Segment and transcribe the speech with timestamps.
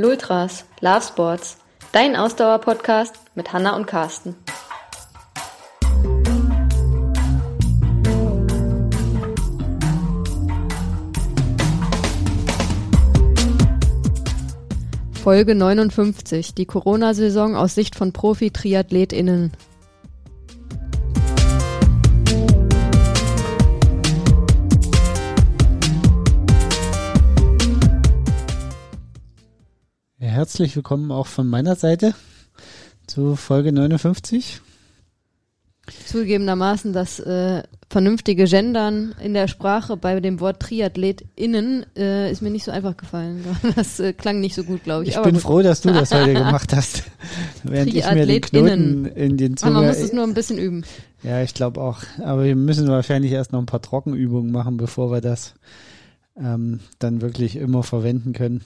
[0.00, 1.56] Lultras, Love Sports,
[1.90, 4.36] dein Ausdauer-Podcast mit Hanna und Carsten.
[15.20, 19.50] Folge 59, die Corona-Saison aus Sicht von Profi-TriathletInnen.
[30.48, 32.14] Herzlich willkommen auch von meiner Seite
[33.06, 34.62] zu Folge 59.
[36.06, 42.48] Zugegebenermaßen das äh, vernünftige Gendern in der Sprache bei dem Wort TriathletInnen äh, ist mir
[42.48, 43.44] nicht so einfach gefallen.
[43.76, 45.10] Das äh, klang nicht so gut, glaube ich.
[45.10, 45.42] Ich bin gut.
[45.42, 47.02] froh, dass du das heute gemacht hast.
[47.64, 49.74] Während ich mir den Knoten in den Zunge...
[49.74, 50.82] Man muss es nur ein bisschen üben.
[51.22, 51.98] Ja, ich glaube auch.
[52.24, 55.56] Aber wir müssen wahrscheinlich erst noch ein paar Trockenübungen machen, bevor wir das
[56.38, 58.62] ähm, dann wirklich immer verwenden können.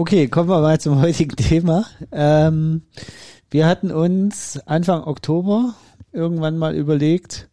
[0.00, 1.84] Okay, kommen wir mal zum heutigen Thema.
[2.10, 2.84] Ähm,
[3.50, 5.74] wir hatten uns Anfang Oktober
[6.10, 7.50] irgendwann mal überlegt,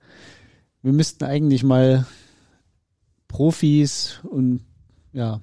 [0.82, 2.06] wir müssten eigentlich mal
[3.28, 4.62] Profis und
[5.12, 5.42] ja,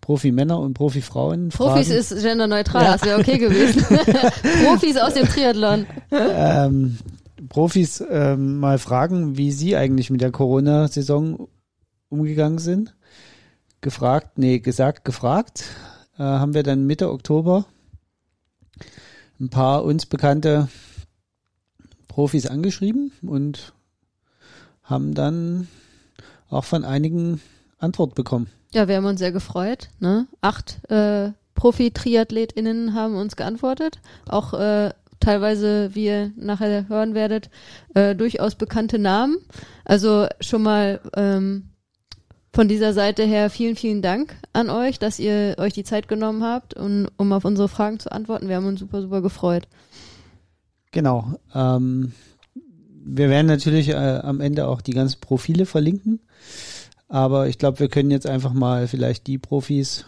[0.00, 1.98] Profi-Männer und Profi-Frauen Profis fragen.
[1.98, 2.92] ist genderneutral, ja.
[2.92, 3.84] das wäre okay gewesen.
[4.64, 5.86] Profis aus dem Triathlon.
[6.12, 6.98] Ähm,
[7.48, 11.48] Profis ähm, mal fragen, wie sie eigentlich mit der Corona-Saison
[12.10, 12.94] umgegangen sind.
[13.80, 15.64] Gefragt, nee, gesagt, gefragt
[16.18, 17.66] äh, haben wir dann Mitte Oktober
[19.40, 20.68] ein paar uns bekannte
[22.08, 23.72] Profis angeschrieben und
[24.82, 25.68] haben dann
[26.48, 27.40] auch von einigen
[27.78, 28.48] Antwort bekommen.
[28.72, 29.88] Ja, wir haben uns sehr gefreut.
[30.00, 30.26] Ne?
[30.40, 34.00] Acht äh, Profi-TriathletInnen haben uns geantwortet.
[34.28, 37.50] Auch äh, teilweise, wie ihr nachher hören werdet,
[37.94, 39.36] äh, durchaus bekannte Namen.
[39.84, 41.70] Also schon mal ähm,
[42.56, 46.42] von dieser Seite her vielen, vielen Dank an euch, dass ihr euch die Zeit genommen
[46.42, 48.48] habt, und, um auf unsere Fragen zu antworten.
[48.48, 49.68] Wir haben uns super, super gefreut.
[50.90, 51.34] Genau.
[51.54, 52.12] Ähm,
[53.04, 56.20] wir werden natürlich äh, am Ende auch die ganzen Profile verlinken.
[57.08, 60.06] Aber ich glaube, wir können jetzt einfach mal vielleicht die Profis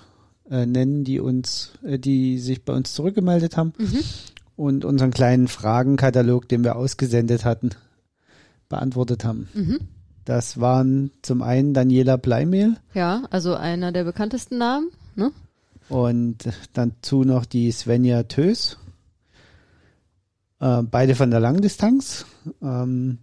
[0.51, 4.01] äh, nennen, die uns, äh, die sich bei uns zurückgemeldet haben mhm.
[4.57, 7.73] und unseren kleinen Fragenkatalog, den wir ausgesendet hatten,
[8.71, 9.49] beantwortet haben.
[9.53, 9.81] Mhm.
[10.29, 12.77] Das waren zum einen Daniela Bleimehl.
[12.93, 14.91] Ja, also einer der bekanntesten Namen.
[15.17, 15.33] Ne?
[15.89, 18.77] Und dazu noch die Svenja Tös.
[20.61, 22.27] Äh, beide von der Langdistanz.
[22.61, 23.21] Ähm,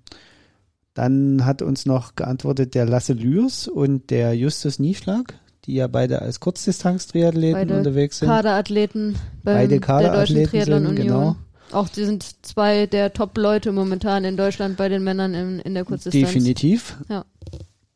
[0.95, 6.23] dann hat uns noch geantwortet der Lasse Lürs und der Justus Nieschlag, die ja beide
[6.23, 8.29] als Kurzdistanz-Triathleten unterwegs sind.
[8.29, 11.07] Kaderathleten beide Kaderathleten der Deutschen Triathlon Union.
[11.07, 11.35] Genau.
[11.71, 15.85] Auch die sind zwei der Top-Leute momentan in Deutschland bei den Männern in, in der
[15.85, 16.27] Kurzdistanz.
[16.27, 16.97] Definitiv.
[17.09, 17.25] Ja.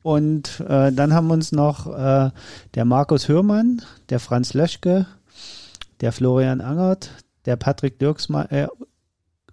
[0.02, 2.32] Und äh, dann haben uns noch äh,
[2.74, 5.06] der Markus Hörmann, der Franz Löschke,
[6.02, 7.12] der Florian Angert,
[7.46, 8.68] der Patrick Dirksmeier äh,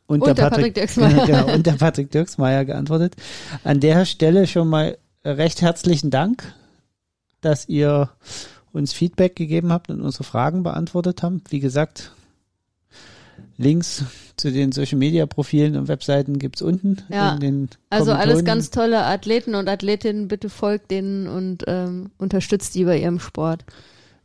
[0.07, 1.27] und, und, der, der Patrick, Patrick Dirksmeier.
[1.27, 3.17] genau, und der Patrick Dirksmeier geantwortet.
[3.65, 6.55] An der Stelle schon mal recht herzlichen Dank,
[7.41, 8.11] dass ihr
[8.73, 11.51] uns Feedback gegeben habt und unsere Fragen beantwortet habt.
[11.51, 12.13] Wie gesagt,
[13.59, 14.05] Links
[14.37, 16.99] zu den Social Media Profilen und Webseiten gibt's unten.
[17.09, 17.39] Ja,
[17.89, 20.29] also alles ganz tolle Athleten und Athletinnen.
[20.29, 23.65] Bitte folgt denen und ähm, unterstützt die bei ihrem Sport.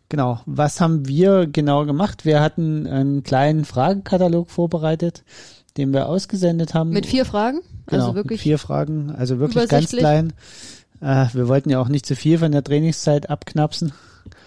[0.09, 0.41] Genau.
[0.45, 2.25] Was haben wir genau gemacht?
[2.25, 5.23] Wir hatten einen kleinen Fragenkatalog vorbereitet,
[5.77, 6.89] den wir ausgesendet haben.
[6.89, 7.61] Mit vier Fragen?
[7.85, 9.11] Genau, also wirklich mit vier Fragen.
[9.11, 10.33] Also wirklich ganz klein.
[10.99, 13.93] Äh, wir wollten ja auch nicht zu viel von der Trainingszeit abknapsen.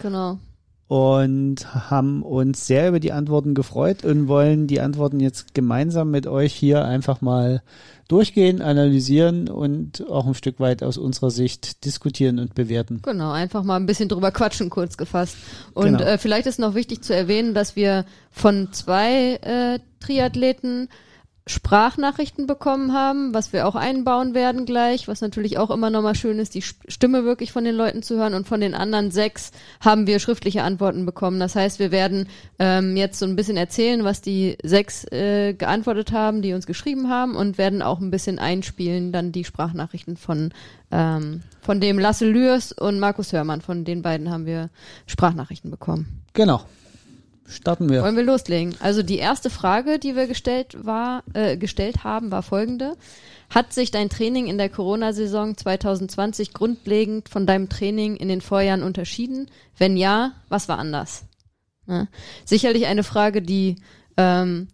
[0.02, 0.38] Genau
[0.86, 6.26] und haben uns sehr über die Antworten gefreut und wollen die Antworten jetzt gemeinsam mit
[6.26, 7.62] euch hier einfach mal
[8.06, 13.00] durchgehen, analysieren und auch ein Stück weit aus unserer Sicht diskutieren und bewerten.
[13.02, 15.36] Genau, einfach mal ein bisschen drüber quatschen, kurz gefasst.
[15.72, 16.04] Und genau.
[16.04, 20.88] äh, vielleicht ist noch wichtig zu erwähnen, dass wir von zwei äh, Triathleten
[21.46, 26.38] Sprachnachrichten bekommen haben, was wir auch einbauen werden gleich, was natürlich auch immer nochmal schön
[26.38, 28.32] ist, die Stimme wirklich von den Leuten zu hören.
[28.32, 29.50] Und von den anderen sechs
[29.80, 31.38] haben wir schriftliche Antworten bekommen.
[31.38, 36.12] Das heißt, wir werden ähm, jetzt so ein bisschen erzählen, was die sechs äh, geantwortet
[36.12, 40.50] haben, die uns geschrieben haben und werden auch ein bisschen einspielen, dann die Sprachnachrichten von,
[40.90, 43.60] ähm, von dem Lasse Lürs und Markus Hörmann.
[43.60, 44.70] Von den beiden haben wir
[45.06, 46.22] Sprachnachrichten bekommen.
[46.32, 46.62] Genau.
[47.46, 48.02] Starten wir.
[48.02, 48.74] Wollen wir loslegen?
[48.80, 52.96] Also die erste Frage, die wir gestellt war, äh, gestellt haben, war folgende:
[53.50, 58.82] Hat sich dein Training in der Corona-Saison 2020 grundlegend von deinem Training in den Vorjahren
[58.82, 59.50] unterschieden?
[59.76, 61.24] Wenn ja, was war anders?
[61.86, 62.08] Ja.
[62.46, 63.76] Sicherlich eine Frage, die
[64.16, 64.68] ähm,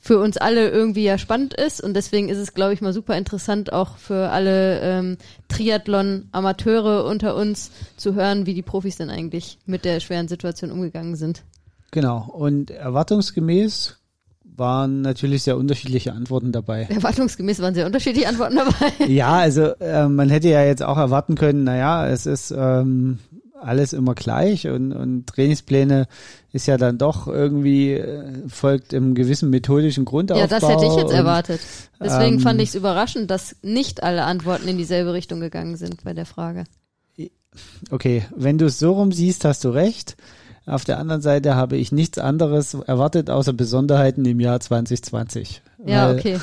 [0.00, 3.16] für uns alle irgendwie ja spannend ist und deswegen ist es, glaube ich, mal super
[3.16, 5.18] interessant auch für alle ähm,
[5.48, 11.16] Triathlon-Amateure unter uns zu hören, wie die Profis denn eigentlich mit der schweren Situation umgegangen
[11.16, 11.44] sind.
[11.90, 12.28] Genau.
[12.30, 13.96] Und erwartungsgemäß
[14.44, 16.82] waren natürlich sehr unterschiedliche Antworten dabei.
[16.90, 19.06] Erwartungsgemäß waren sehr unterschiedliche Antworten dabei.
[19.08, 23.18] ja, also äh, man hätte ja jetzt auch erwarten können, naja, es ist ähm,
[23.60, 26.06] alles immer gleich und, und Trainingspläne
[26.52, 30.42] ist ja dann doch irgendwie äh, folgt im gewissen methodischen Grundaufbau.
[30.42, 31.60] Ja, das hätte ich jetzt und, erwartet.
[32.00, 36.04] Deswegen ähm, fand ich es überraschend, dass nicht alle Antworten in dieselbe Richtung gegangen sind
[36.04, 36.64] bei der Frage.
[37.90, 40.16] Okay, wenn du es so rum siehst, hast du recht.
[40.70, 45.62] Auf der anderen Seite habe ich nichts anderes erwartet außer Besonderheiten im Jahr 2020.
[45.84, 46.38] Ja, okay.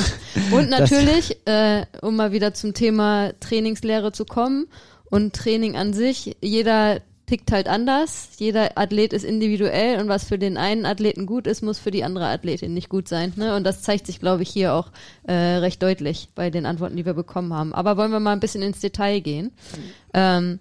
[0.52, 4.66] und natürlich, äh, um mal wieder zum Thema Trainingslehre zu kommen
[5.10, 8.30] und Training an sich, jeder tickt halt anders.
[8.38, 12.02] Jeder Athlet ist individuell und was für den einen Athleten gut ist, muss für die
[12.02, 13.32] andere Athletin nicht gut sein.
[13.36, 13.54] Ne?
[13.54, 14.90] Und das zeigt sich, glaube ich, hier auch
[15.24, 17.74] äh, recht deutlich bei den Antworten, die wir bekommen haben.
[17.74, 19.46] Aber wollen wir mal ein bisschen ins Detail gehen.
[19.46, 19.82] Mhm.
[20.14, 20.58] Ähm,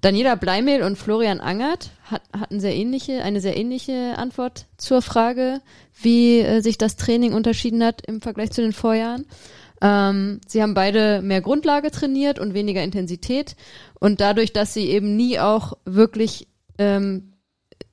[0.00, 5.60] Daniela Bleimehl und Florian Angert hat, hatten sehr ähnliche, eine sehr ähnliche Antwort zur Frage,
[6.00, 9.26] wie äh, sich das Training unterschieden hat im Vergleich zu den Vorjahren.
[9.80, 13.56] Ähm, sie haben beide mehr Grundlage trainiert und weniger Intensität.
[13.98, 16.48] Und dadurch, dass sie eben nie auch wirklich
[16.78, 17.32] ähm,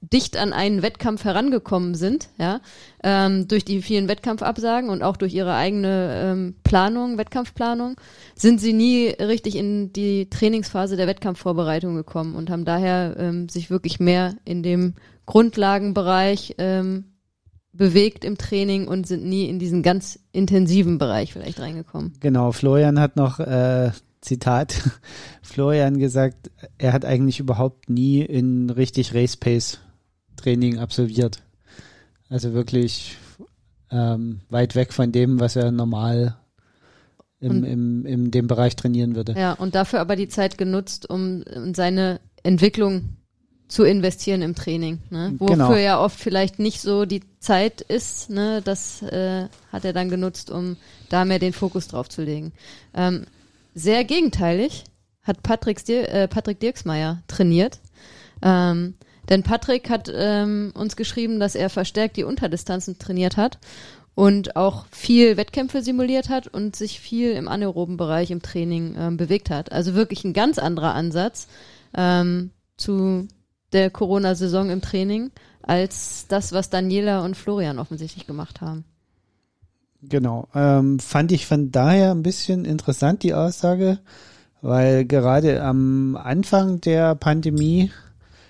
[0.01, 2.61] dicht an einen Wettkampf herangekommen sind, ja,
[3.03, 7.95] ähm, durch die vielen Wettkampfabsagen und auch durch ihre eigene ähm, Planung, Wettkampfplanung,
[8.35, 13.69] sind sie nie richtig in die Trainingsphase der Wettkampfvorbereitung gekommen und haben daher ähm, sich
[13.69, 14.93] wirklich mehr in dem
[15.25, 17.05] Grundlagenbereich ähm,
[17.73, 22.13] bewegt im Training und sind nie in diesen ganz intensiven Bereich vielleicht reingekommen.
[22.19, 23.91] Genau, Florian hat noch äh,
[24.25, 24.75] Zitat
[25.41, 29.79] Florian gesagt, er hat eigentlich überhaupt nie in richtig Race Pace
[30.35, 31.41] Training absolviert.
[32.29, 33.17] Also wirklich
[33.91, 36.35] ähm, weit weg von dem, was er normal
[37.39, 39.33] im, im, in dem Bereich trainieren würde.
[39.37, 43.17] Ja, und dafür aber die Zeit genutzt, um, um seine Entwicklung
[43.67, 45.33] zu investieren im Training, ne?
[45.39, 45.75] wofür genau.
[45.75, 48.29] ja oft vielleicht nicht so die Zeit ist.
[48.29, 48.61] Ne?
[48.63, 50.77] Das äh, hat er dann genutzt, um
[51.09, 52.53] da mehr den Fokus drauf zu legen.
[52.93, 53.25] Ähm,
[53.75, 54.85] sehr gegenteilig
[55.21, 57.79] hat Patrick, äh, Patrick Dirksmeier trainiert.
[58.41, 58.95] Ähm,
[59.29, 63.59] denn Patrick hat ähm, uns geschrieben, dass er verstärkt die Unterdistanzen trainiert hat
[64.13, 69.17] und auch viel Wettkämpfe simuliert hat und sich viel im anaeroben Bereich im Training ähm,
[69.17, 69.71] bewegt hat.
[69.71, 71.47] Also wirklich ein ganz anderer Ansatz
[71.95, 73.27] ähm, zu
[73.73, 75.31] der Corona-Saison im Training
[75.61, 78.85] als das, was Daniela und Florian offensichtlich gemacht haben.
[80.09, 80.47] Genau.
[80.53, 83.99] Ähm, fand ich von daher ein bisschen interessant, die Aussage,
[84.61, 87.91] weil gerade am Anfang der Pandemie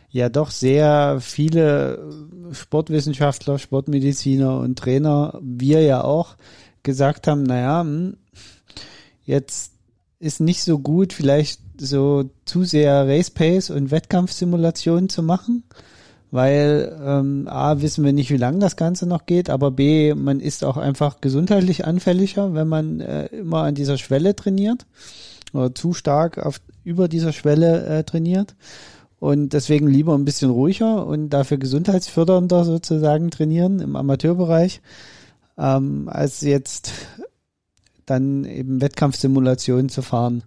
[0.09, 2.09] ja doch sehr viele
[2.51, 6.37] Sportwissenschaftler, Sportmediziner und Trainer, wir ja auch,
[6.83, 8.15] gesagt haben, naja, hm,
[9.25, 9.73] jetzt
[10.19, 15.63] ist nicht so gut, vielleicht so zu sehr Race Pace und Wettkampfsimulation zu machen,
[16.35, 20.41] weil ähm, A, wissen wir nicht, wie lange das Ganze noch geht, aber B, man
[20.41, 24.85] ist auch einfach gesundheitlich anfälliger, wenn man äh, immer an dieser Schwelle trainiert
[25.53, 28.53] oder zu stark auf, über dieser Schwelle äh, trainiert
[29.19, 34.81] und deswegen lieber ein bisschen ruhiger und dafür gesundheitsfördernder sozusagen trainieren im Amateurbereich,
[35.57, 36.91] ähm, als jetzt
[38.05, 40.43] dann eben Wettkampfsimulationen zu fahren.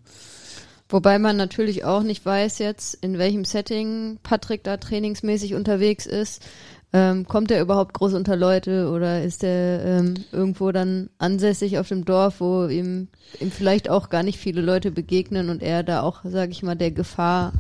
[0.89, 6.43] Wobei man natürlich auch nicht weiß jetzt, in welchem Setting Patrick da trainingsmäßig unterwegs ist.
[6.91, 11.89] Ähm, kommt er überhaupt groß unter Leute oder ist er ähm, irgendwo dann ansässig auf
[11.89, 13.09] dem Dorf, wo ihm,
[13.41, 16.77] ihm vielleicht auch gar nicht viele Leute begegnen und er da auch, sage ich mal,
[16.77, 17.53] der Gefahr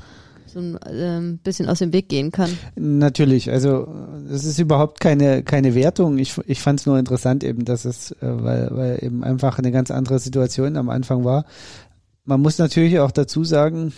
[0.46, 2.50] so ein ähm, bisschen aus dem Weg gehen kann.
[2.74, 3.86] Natürlich, also
[4.32, 6.18] es ist überhaupt keine, keine Wertung.
[6.18, 9.72] Ich, ich fand es nur interessant eben, dass es, äh, weil, weil eben einfach eine
[9.72, 11.44] ganz andere Situation am Anfang war.
[12.28, 13.94] Man muss natürlich auch dazu sagen,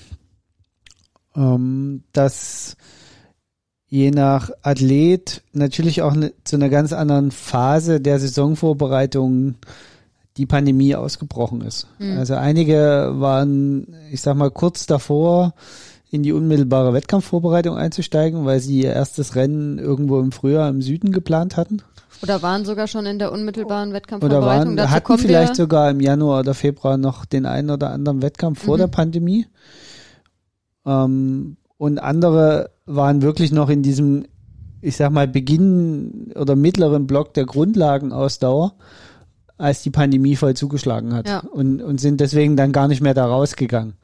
[1.34, 2.76] ähm, dass
[3.88, 9.56] je nach Athlet natürlich auch ne, zu einer ganz anderen Phase der Saisonvorbereitung
[10.36, 11.88] die Pandemie ausgebrochen ist.
[11.98, 12.18] Mhm.
[12.18, 15.54] Also einige waren, ich sag mal, kurz davor,
[16.10, 21.12] in die unmittelbare Wettkampfvorbereitung einzusteigen, weil sie ihr erstes Rennen irgendwo im Frühjahr im Süden
[21.12, 21.82] geplant hatten.
[22.22, 24.50] Oder waren sogar schon in der unmittelbaren Wettkampfvorbereitung.
[24.50, 28.22] Oder waren, Dazu hatten vielleicht sogar im Januar oder Februar noch den einen oder anderen
[28.22, 28.80] Wettkampf vor mhm.
[28.80, 29.46] der Pandemie.
[30.84, 34.26] Ähm, und andere waren wirklich noch in diesem,
[34.82, 38.74] ich sag mal, Beginn oder mittleren Block der Grundlagenausdauer,
[39.56, 41.28] als die Pandemie voll zugeschlagen hat.
[41.28, 41.38] Ja.
[41.38, 43.94] Und, und sind deswegen dann gar nicht mehr da rausgegangen.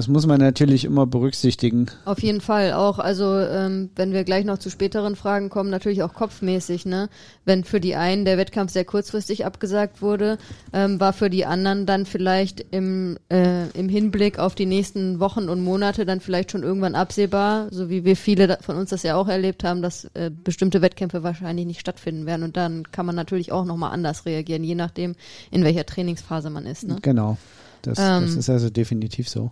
[0.00, 1.88] Das muss man natürlich immer berücksichtigen.
[2.06, 2.98] Auf jeden Fall auch.
[2.98, 6.86] Also ähm, wenn wir gleich noch zu späteren Fragen kommen, natürlich auch kopfmäßig.
[6.86, 7.10] Ne?
[7.44, 10.38] Wenn für die einen der Wettkampf sehr kurzfristig abgesagt wurde,
[10.72, 15.50] ähm, war für die anderen dann vielleicht im, äh, im Hinblick auf die nächsten Wochen
[15.50, 19.16] und Monate dann vielleicht schon irgendwann absehbar, so wie wir viele von uns das ja
[19.16, 22.42] auch erlebt haben, dass äh, bestimmte Wettkämpfe wahrscheinlich nicht stattfinden werden.
[22.42, 25.14] Und dann kann man natürlich auch nochmal anders reagieren, je nachdem,
[25.50, 26.88] in welcher Trainingsphase man ist.
[26.88, 26.96] Ne?
[27.02, 27.36] Genau.
[27.82, 29.50] Das, ähm, das ist also definitiv so.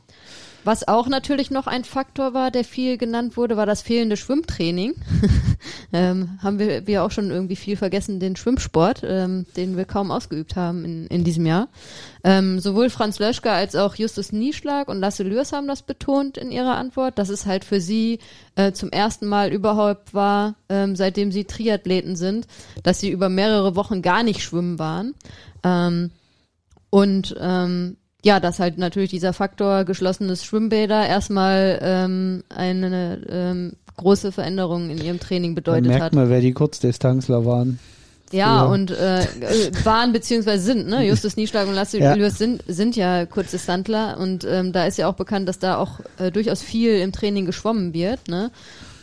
[0.64, 4.94] Was auch natürlich noch ein Faktor war, der viel genannt wurde, war das fehlende Schwimmtraining.
[5.94, 10.10] ähm, haben wir, wir auch schon irgendwie viel vergessen, den Schwimmsport, ähm, den wir kaum
[10.10, 11.68] ausgeübt haben in, in diesem Jahr.
[12.24, 16.50] Ähm, sowohl Franz Löschka als auch Justus Nieschlag und Lasse Lürs haben das betont in
[16.50, 18.18] ihrer Antwort, dass es halt für sie
[18.56, 22.46] äh, zum ersten Mal überhaupt war, ähm, seitdem sie Triathleten sind,
[22.82, 25.14] dass sie über mehrere Wochen gar nicht schwimmen waren.
[25.64, 26.10] Ähm,
[26.90, 34.32] und ähm, ja, dass halt natürlich dieser Faktor geschlossenes Schwimmbäder erstmal ähm, eine ähm, große
[34.32, 36.12] Veränderung in ihrem Training bedeutet da merkt hat.
[36.14, 37.78] Man, wer die Kurzdistanzler waren.
[38.30, 38.70] Ja, Früher.
[38.70, 39.24] und äh,
[39.84, 41.06] waren beziehungsweise sind, ne?
[41.06, 42.30] Justus Nieschlag und Lasse ja.
[42.30, 46.30] sind, sind ja Kurzdistanzler und ähm, da ist ja auch bekannt, dass da auch äh,
[46.30, 48.50] durchaus viel im Training geschwommen wird, ne?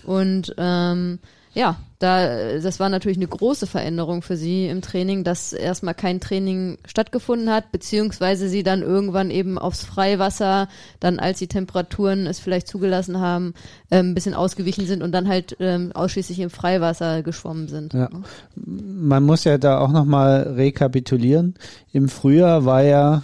[0.03, 1.19] Und ähm,
[1.55, 6.19] ja, da, das war natürlich eine große Veränderung für sie im Training, dass erstmal kein
[6.19, 10.67] Training stattgefunden hat, beziehungsweise sie dann irgendwann eben aufs Freiwasser,
[10.99, 13.53] dann als die Temperaturen es vielleicht zugelassen haben,
[13.89, 17.93] ähm, ein bisschen ausgewichen sind und dann halt ähm, ausschließlich im Freiwasser geschwommen sind.
[17.93, 18.09] Ja.
[18.55, 21.55] Man muss ja da auch nochmal rekapitulieren.
[21.93, 23.23] Im Frühjahr war ja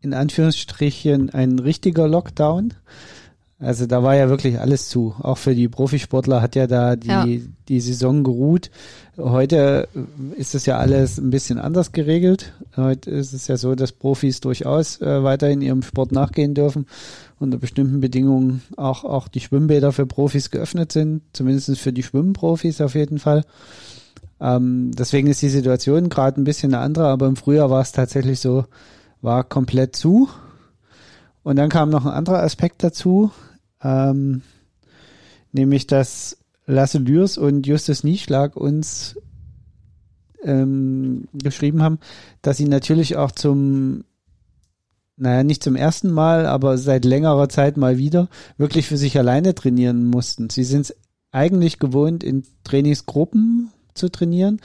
[0.00, 2.74] in Anführungsstrichen ein richtiger Lockdown.
[3.58, 5.14] Also da war ja wirklich alles zu.
[5.18, 7.26] Auch für die Profisportler hat ja da die, ja.
[7.68, 8.70] die Saison geruht.
[9.16, 9.88] Heute
[10.36, 12.52] ist es ja alles ein bisschen anders geregelt.
[12.76, 16.86] Heute ist es ja so, dass Profis durchaus äh, weiterhin ihrem Sport nachgehen dürfen.
[17.38, 21.22] Unter bestimmten Bedingungen auch, auch die Schwimmbäder für Profis geöffnet sind.
[21.32, 23.42] Zumindest für die Schwimmprofis auf jeden Fall.
[24.38, 27.06] Ähm, deswegen ist die Situation gerade ein bisschen eine andere.
[27.06, 28.66] Aber im Frühjahr war es tatsächlich so,
[29.22, 30.28] war komplett zu.
[31.42, 33.30] Und dann kam noch ein anderer Aspekt dazu,
[33.82, 34.42] ähm,
[35.52, 39.16] nämlich dass Lasse Lürs und Justus Nieschlag uns
[40.42, 41.98] ähm, geschrieben haben,
[42.42, 44.04] dass sie natürlich auch zum,
[45.16, 48.28] naja, nicht zum ersten Mal, aber seit längerer Zeit mal wieder
[48.58, 50.50] wirklich für sich alleine trainieren mussten.
[50.50, 50.96] Sie sind es
[51.30, 54.60] eigentlich gewohnt, in Trainingsgruppen zu trainieren,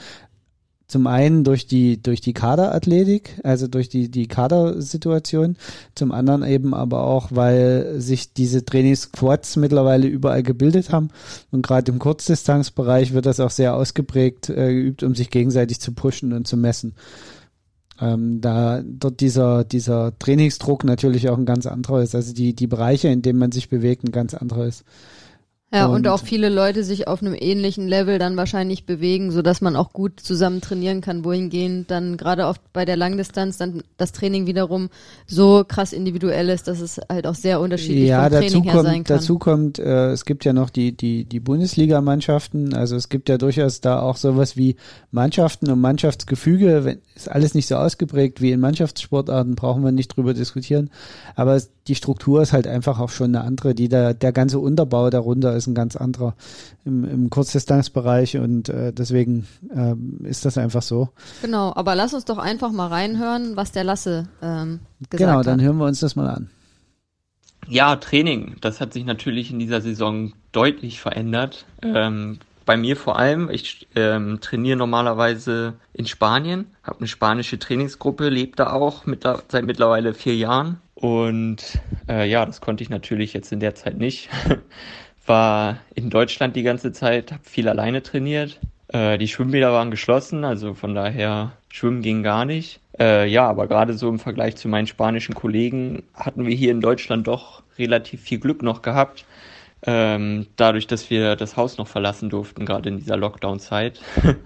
[0.92, 5.56] zum einen durch die, durch die Kaderathletik, also durch die, die Kadersituation.
[5.94, 11.08] Zum anderen eben aber auch, weil sich diese Trainingsquads mittlerweile überall gebildet haben.
[11.50, 15.92] Und gerade im Kurzdistanzbereich wird das auch sehr ausgeprägt äh, geübt, um sich gegenseitig zu
[15.92, 16.92] pushen und zu messen.
[17.98, 22.14] Ähm, da dort dieser, dieser Trainingsdruck natürlich auch ein ganz anderer ist.
[22.14, 24.84] Also die, die Bereiche, in denen man sich bewegt, ein ganz anderer ist.
[25.74, 29.40] Ja, und, und, auch viele Leute sich auf einem ähnlichen Level dann wahrscheinlich bewegen, so
[29.40, 33.82] dass man auch gut zusammen trainieren kann, wohingehend dann gerade oft bei der Langdistanz dann
[33.96, 34.90] das Training wiederum
[35.26, 38.84] so krass individuell ist, dass es halt auch sehr unterschiedlich ja, vom Training her kommt,
[38.84, 39.16] sein kann.
[39.16, 43.38] Dazu kommt, äh, es gibt ja noch die, die, die Bundesligamannschaften, also es gibt ja
[43.38, 44.76] durchaus da auch sowas wie
[45.10, 50.16] Mannschaften und Mannschaftsgefüge, wenn, ist alles nicht so ausgeprägt wie in Mannschaftssportarten, brauchen wir nicht
[50.16, 50.90] drüber diskutieren,
[51.34, 51.58] aber
[51.88, 55.56] die Struktur ist halt einfach auch schon eine andere, die da, der ganze Unterbau darunter
[55.56, 56.34] ist ein ganz anderer
[56.84, 59.94] im, im Kurzdistanzbereich und äh, deswegen äh,
[60.28, 61.08] ist das einfach so.
[61.42, 65.38] Genau, aber lass uns doch einfach mal reinhören, was der Lasse ähm, gesagt genau, hat.
[65.38, 66.50] Genau, dann hören wir uns das mal an.
[67.68, 71.64] Ja, Training, das hat sich natürlich in dieser Saison deutlich verändert.
[71.82, 78.28] Ähm, bei mir vor allem, ich ähm, trainiere normalerweise in Spanien, habe eine spanische Trainingsgruppe,
[78.28, 83.32] lebe da auch mit, seit mittlerweile vier Jahren und äh, ja, das konnte ich natürlich
[83.32, 84.28] jetzt in der Zeit nicht.
[85.26, 88.60] War in Deutschland die ganze Zeit, habe viel alleine trainiert.
[88.86, 92.78] Äh, die Schwimmbäder waren geschlossen, also von daher schwimmen ging gar nicht.
[93.00, 96.80] Äh, ja, aber gerade so im Vergleich zu meinen spanischen Kollegen hatten wir hier in
[96.80, 99.24] Deutschland doch relativ viel Glück noch gehabt.
[99.84, 104.00] Ähm, dadurch, dass wir das Haus noch verlassen durften, gerade in dieser Lockdown-Zeit.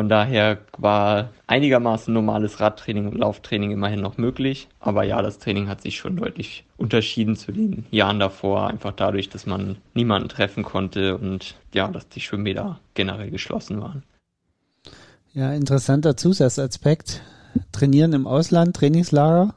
[0.00, 4.66] Von daher war einigermaßen normales Radtraining und Lauftraining immerhin noch möglich.
[4.80, 8.68] Aber ja, das Training hat sich schon deutlich unterschieden zu den Jahren davor.
[8.68, 14.02] Einfach dadurch, dass man niemanden treffen konnte und ja, dass die Schwimmbäder generell geschlossen waren.
[15.34, 17.20] Ja, interessanter Zusatzaspekt.
[17.70, 19.54] Trainieren im Ausland, Trainingslager.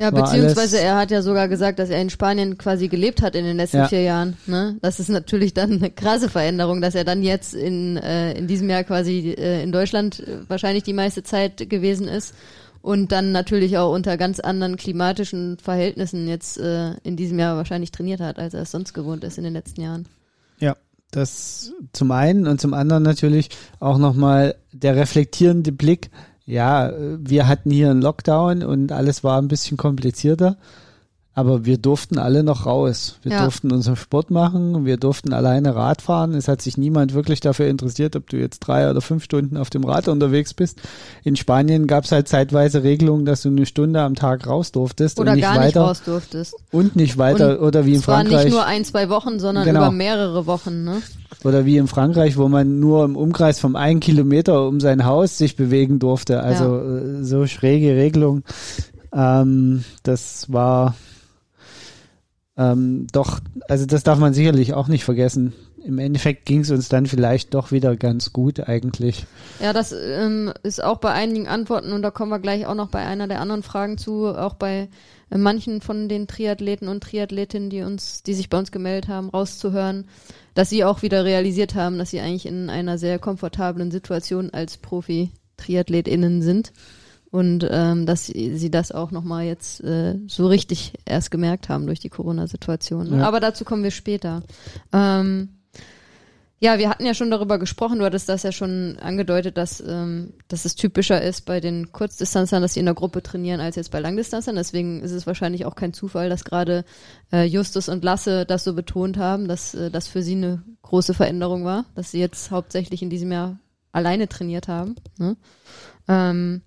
[0.00, 3.44] Ja, beziehungsweise er hat ja sogar gesagt, dass er in Spanien quasi gelebt hat in
[3.44, 3.88] den letzten ja.
[3.88, 4.38] vier Jahren.
[4.46, 4.78] Ne?
[4.80, 8.70] Das ist natürlich dann eine krasse Veränderung, dass er dann jetzt in, äh, in diesem
[8.70, 12.34] Jahr quasi äh, in Deutschland äh, wahrscheinlich die meiste Zeit gewesen ist
[12.80, 17.90] und dann natürlich auch unter ganz anderen klimatischen Verhältnissen jetzt äh, in diesem Jahr wahrscheinlich
[17.90, 20.06] trainiert hat, als er es sonst gewohnt ist in den letzten Jahren.
[20.60, 20.76] Ja,
[21.10, 26.10] das zum einen und zum anderen natürlich auch nochmal der reflektierende Blick.
[26.50, 30.56] Ja, wir hatten hier einen Lockdown und alles war ein bisschen komplizierter.
[31.32, 33.18] Aber wir durften alle noch raus.
[33.22, 33.42] Wir ja.
[33.44, 36.34] durften unseren Sport machen, wir durften alleine Rad fahren.
[36.34, 39.70] Es hat sich niemand wirklich dafür interessiert, ob du jetzt drei oder fünf Stunden auf
[39.70, 40.80] dem Rad unterwegs bist.
[41.22, 45.20] In Spanien gab es halt zeitweise Regelungen, dass du eine Stunde am Tag raus durftest
[45.20, 45.80] oder und nicht gar weiter.
[45.80, 46.56] Nicht raus durftest.
[46.72, 48.32] Und nicht weiter, und oder wie in Frankreich.
[48.32, 49.82] Es war nicht nur ein, zwei Wochen, sondern genau.
[49.82, 50.82] über mehrere Wochen.
[50.82, 51.00] Ne?
[51.44, 55.38] Oder wie in Frankreich, wo man nur im Umkreis vom einen Kilometer um sein Haus
[55.38, 56.42] sich bewegen durfte.
[56.42, 56.98] Also ja.
[56.98, 58.42] Äh, so schräge Regelung.
[59.14, 60.96] Ähm, das war
[62.60, 65.54] ähm, doch, also das darf man sicherlich auch nicht vergessen.
[65.82, 69.24] Im Endeffekt ging es uns dann vielleicht doch wieder ganz gut eigentlich.
[69.60, 72.90] Ja, das ähm, ist auch bei einigen Antworten und da kommen wir gleich auch noch
[72.90, 74.90] bei einer der anderen Fragen zu, auch bei
[75.30, 79.30] äh, manchen von den Triathleten und Triathletinnen, die uns, die sich bei uns gemeldet haben,
[79.30, 80.04] rauszuhören,
[80.52, 84.76] dass sie auch wieder realisiert haben, dass sie eigentlich in einer sehr komfortablen Situation als
[84.76, 86.74] Profi-TriathletInnen sind
[87.30, 91.86] und ähm, dass sie, sie das auch nochmal jetzt äh, so richtig erst gemerkt haben
[91.86, 93.18] durch die Corona-Situation.
[93.18, 93.26] Ja.
[93.26, 94.42] Aber dazu kommen wir später.
[94.92, 95.50] Ähm,
[96.62, 100.34] ja, wir hatten ja schon darüber gesprochen, du hattest das ja schon angedeutet, dass, ähm,
[100.48, 103.90] dass es typischer ist bei den Kurzdistanzern, dass sie in der Gruppe trainieren, als jetzt
[103.90, 104.56] bei Langdistanzern.
[104.56, 106.84] Deswegen ist es wahrscheinlich auch kein Zufall, dass gerade
[107.32, 111.14] äh, Justus und Lasse das so betont haben, dass äh, das für sie eine große
[111.14, 113.58] Veränderung war, dass sie jetzt hauptsächlich in diesem Jahr
[113.92, 114.96] alleine trainiert haben.
[115.16, 115.36] Ne?
[116.08, 116.60] Ähm,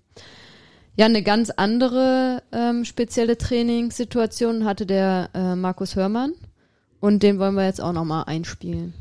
[0.96, 6.34] ja, eine ganz andere ähm, spezielle Trainingssituation hatte der äh, Markus Hörmann
[7.00, 8.94] und den wollen wir jetzt auch nochmal einspielen.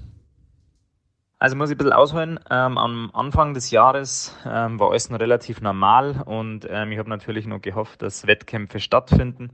[1.37, 2.39] Also muss ich ein bisschen ausholen.
[2.49, 7.09] Ähm, am Anfang des Jahres ähm, war alles noch relativ normal und ähm, ich habe
[7.09, 9.51] natürlich noch gehofft, dass Wettkämpfe stattfinden,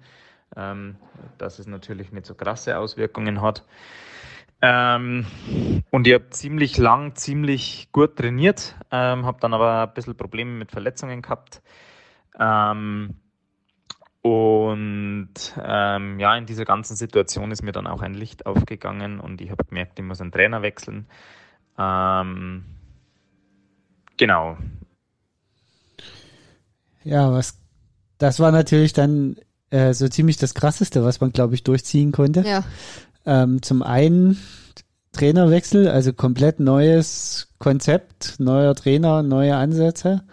[0.55, 0.97] ähm,
[1.39, 3.65] dass es natürlich nicht so krasse Auswirkungen hat.
[4.61, 5.25] Ähm,
[5.89, 10.51] und ich habe ziemlich lang, ziemlich gut trainiert, ähm, habe dann aber ein bisschen Probleme
[10.51, 11.61] mit Verletzungen gehabt.
[12.37, 13.15] Ähm,
[14.21, 15.29] und
[15.63, 19.49] ähm, ja, in dieser ganzen Situation ist mir dann auch ein Licht aufgegangen und ich
[19.49, 21.07] habe gemerkt, ich muss einen Trainer wechseln.
[21.77, 22.65] Ähm,
[24.17, 24.57] genau.
[27.03, 27.57] Ja, was
[28.17, 29.37] das war natürlich dann
[29.69, 32.43] äh, so ziemlich das krasseste, was man, glaube ich, durchziehen konnte.
[32.45, 32.63] Ja.
[33.25, 34.37] Ähm, zum einen
[35.13, 40.23] Trainerwechsel, also komplett neues Konzept, neuer Trainer, neue Ansätze.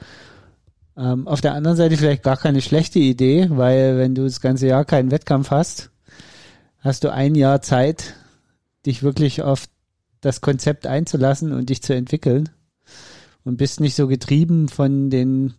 [0.98, 4.66] Ähm, auf der anderen Seite vielleicht gar keine schlechte Idee, weil wenn du das ganze
[4.66, 5.90] Jahr keinen Wettkampf hast,
[6.80, 8.14] hast du ein Jahr Zeit,
[8.86, 9.66] dich wirklich auf
[10.22, 12.48] das Konzept einzulassen und dich zu entwickeln
[13.44, 15.54] und bist nicht so getrieben von den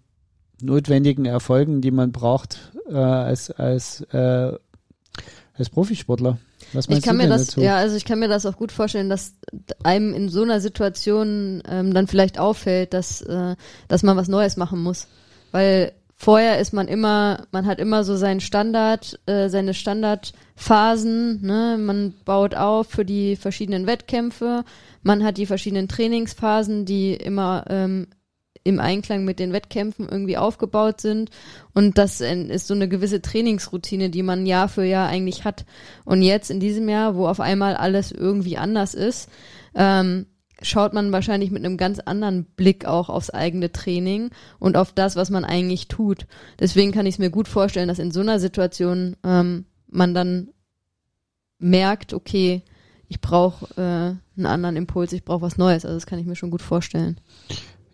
[0.62, 4.54] notwendigen Erfolgen, die man braucht äh, als als äh,
[5.54, 6.40] als Profisportler.
[6.74, 7.62] Was ich kann mir das, dazu?
[7.62, 9.36] ja, also ich kann mir das auch gut vorstellen, dass
[9.84, 13.56] einem in so einer Situation ähm, dann vielleicht auffällt, dass äh,
[13.88, 15.08] dass man was Neues machen muss
[15.52, 21.78] weil vorher ist man immer, man hat immer so seinen Standard, äh, seine Standardphasen, ne?
[21.80, 24.66] Man baut auf für die verschiedenen Wettkämpfe,
[25.04, 28.08] man hat die verschiedenen Trainingsphasen, die immer ähm,
[28.68, 31.30] im Einklang mit den Wettkämpfen irgendwie aufgebaut sind.
[31.74, 35.66] Und das ist so eine gewisse Trainingsroutine, die man Jahr für Jahr eigentlich hat.
[36.04, 39.30] Und jetzt in diesem Jahr, wo auf einmal alles irgendwie anders ist,
[39.74, 40.26] ähm,
[40.62, 45.16] schaut man wahrscheinlich mit einem ganz anderen Blick auch aufs eigene Training und auf das,
[45.16, 46.26] was man eigentlich tut.
[46.60, 50.50] Deswegen kann ich es mir gut vorstellen, dass in so einer Situation ähm, man dann
[51.60, 52.64] merkt, okay,
[53.08, 55.86] ich brauche äh, einen anderen Impuls, ich brauche was Neues.
[55.86, 57.20] Also das kann ich mir schon gut vorstellen.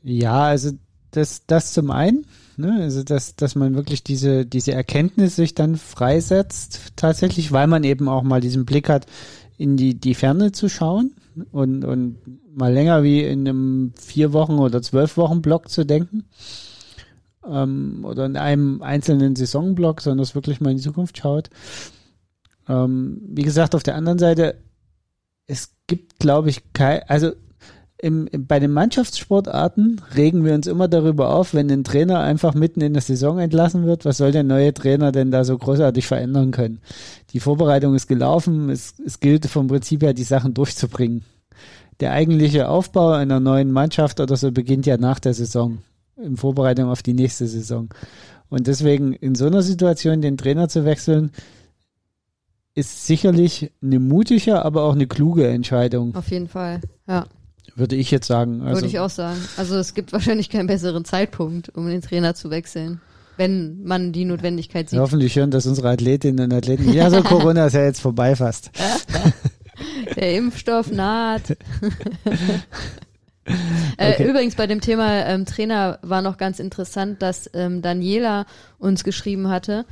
[0.01, 0.71] Ja, also
[1.11, 2.25] das, das zum einen,
[2.57, 7.83] ne, also dass, dass man wirklich diese, diese Erkenntnis sich dann freisetzt, tatsächlich, weil man
[7.83, 9.05] eben auch mal diesen Blick hat,
[9.57, 11.13] in die, die Ferne zu schauen
[11.51, 12.17] und, und
[12.55, 16.25] mal länger wie in einem vier Wochen oder zwölf Wochen Block zu denken.
[17.47, 21.49] Ähm, oder in einem einzelnen Saisonblock, sondern das wirklich mal in die Zukunft schaut.
[22.69, 24.55] Ähm, wie gesagt, auf der anderen Seite,
[25.45, 27.33] es gibt, glaube ich, kein, also
[28.03, 32.81] im, bei den Mannschaftssportarten regen wir uns immer darüber auf, wenn ein Trainer einfach mitten
[32.81, 36.51] in der Saison entlassen wird, was soll der neue Trainer denn da so großartig verändern
[36.51, 36.79] können?
[37.31, 41.23] Die Vorbereitung ist gelaufen, es, es gilt vom Prinzip her, die Sachen durchzubringen
[41.99, 45.79] der eigentliche Aufbau einer neuen Mannschaft oder so beginnt ja nach der Saison,
[46.17, 47.89] in Vorbereitung auf die nächste Saison.
[48.49, 51.31] Und deswegen in so einer Situation den Trainer zu wechseln,
[52.75, 56.15] ist sicherlich eine mutige, aber auch eine kluge Entscheidung.
[56.15, 57.25] Auf jeden Fall, ja.
[57.75, 58.61] Würde ich jetzt sagen.
[58.61, 59.39] Also Würde ich auch sagen.
[59.57, 63.01] Also es gibt wahrscheinlich keinen besseren Zeitpunkt, um den Trainer zu wechseln.
[63.35, 64.99] wenn man die Notwendigkeit sieht.
[64.99, 66.93] Hoffentlich hören das unsere Athletinnen und Athleten.
[66.93, 68.69] Ja, so Corona ist ja jetzt vorbei fast.
[70.15, 71.57] Der Impfstoff naht.
[73.97, 74.29] Äh, okay.
[74.29, 78.45] übrigens bei dem Thema ähm, Trainer war noch ganz interessant, dass ähm, Daniela
[78.79, 79.85] uns geschrieben hatte,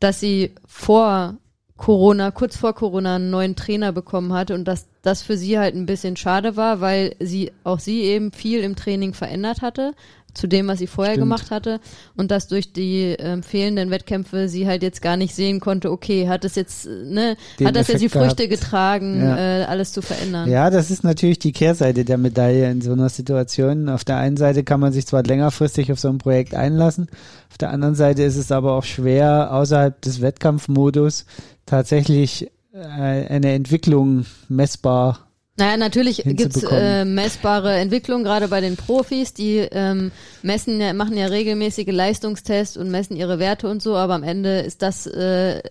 [0.00, 1.38] dass sie vor
[1.76, 5.74] Corona, kurz vor Corona einen neuen Trainer bekommen hatte und dass das für sie halt
[5.74, 9.92] ein bisschen schade war, weil sie auch sie eben viel im Training verändert hatte
[10.34, 11.26] zu dem, was sie vorher Stimmt.
[11.26, 11.80] gemacht hatte
[12.16, 16.28] und dass durch die ähm, fehlenden Wettkämpfe sie halt jetzt gar nicht sehen konnte, okay,
[16.28, 18.62] hat es jetzt, ne, Den hat das Effekt jetzt die Früchte gehabt.
[18.62, 19.60] getragen, ja.
[19.60, 20.50] äh, alles zu verändern.
[20.50, 23.88] Ja, das ist natürlich die Kehrseite der Medaille in so einer Situation.
[23.88, 27.08] Auf der einen Seite kann man sich zwar längerfristig auf so ein Projekt einlassen,
[27.54, 31.24] auf der anderen Seite ist es aber auch schwer, außerhalb des Wettkampfmodus
[31.66, 35.20] tatsächlich äh, eine Entwicklung messbar
[35.56, 40.10] naja, natürlich gibt's äh, messbare Entwicklungen, gerade bei den Profis, die ähm,
[40.42, 44.60] messen, ja, machen ja regelmäßige Leistungstests und messen ihre Werte und so, aber am Ende
[44.60, 45.62] ist das, äh,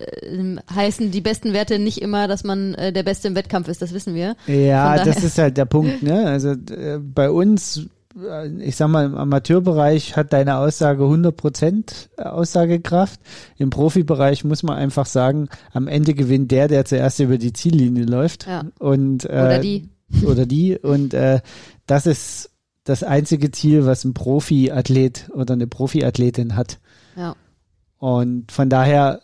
[0.74, 3.94] heißen die besten Werte nicht immer, dass man äh, der Beste im Wettkampf ist, das
[3.94, 4.38] wissen wir.
[4.48, 6.28] Ja, das ist halt der Punkt, ne?
[6.28, 7.82] Also äh, bei uns
[8.60, 13.20] ich sag mal, im Amateurbereich hat deine Aussage 100% Aussagekraft.
[13.58, 18.06] Im Profibereich muss man einfach sagen, am Ende gewinnt der, der zuerst über die Ziellinie
[18.06, 18.46] läuft.
[18.46, 18.66] Ja.
[18.80, 19.90] Und, äh, oder die.
[20.28, 20.78] Oder die.
[20.78, 21.42] Und äh,
[21.88, 22.52] das ist
[22.84, 26.80] das einzige Ziel, was ein Profiathlet oder eine Profiathletin hat.
[27.16, 27.36] Ja.
[27.98, 29.22] Und von daher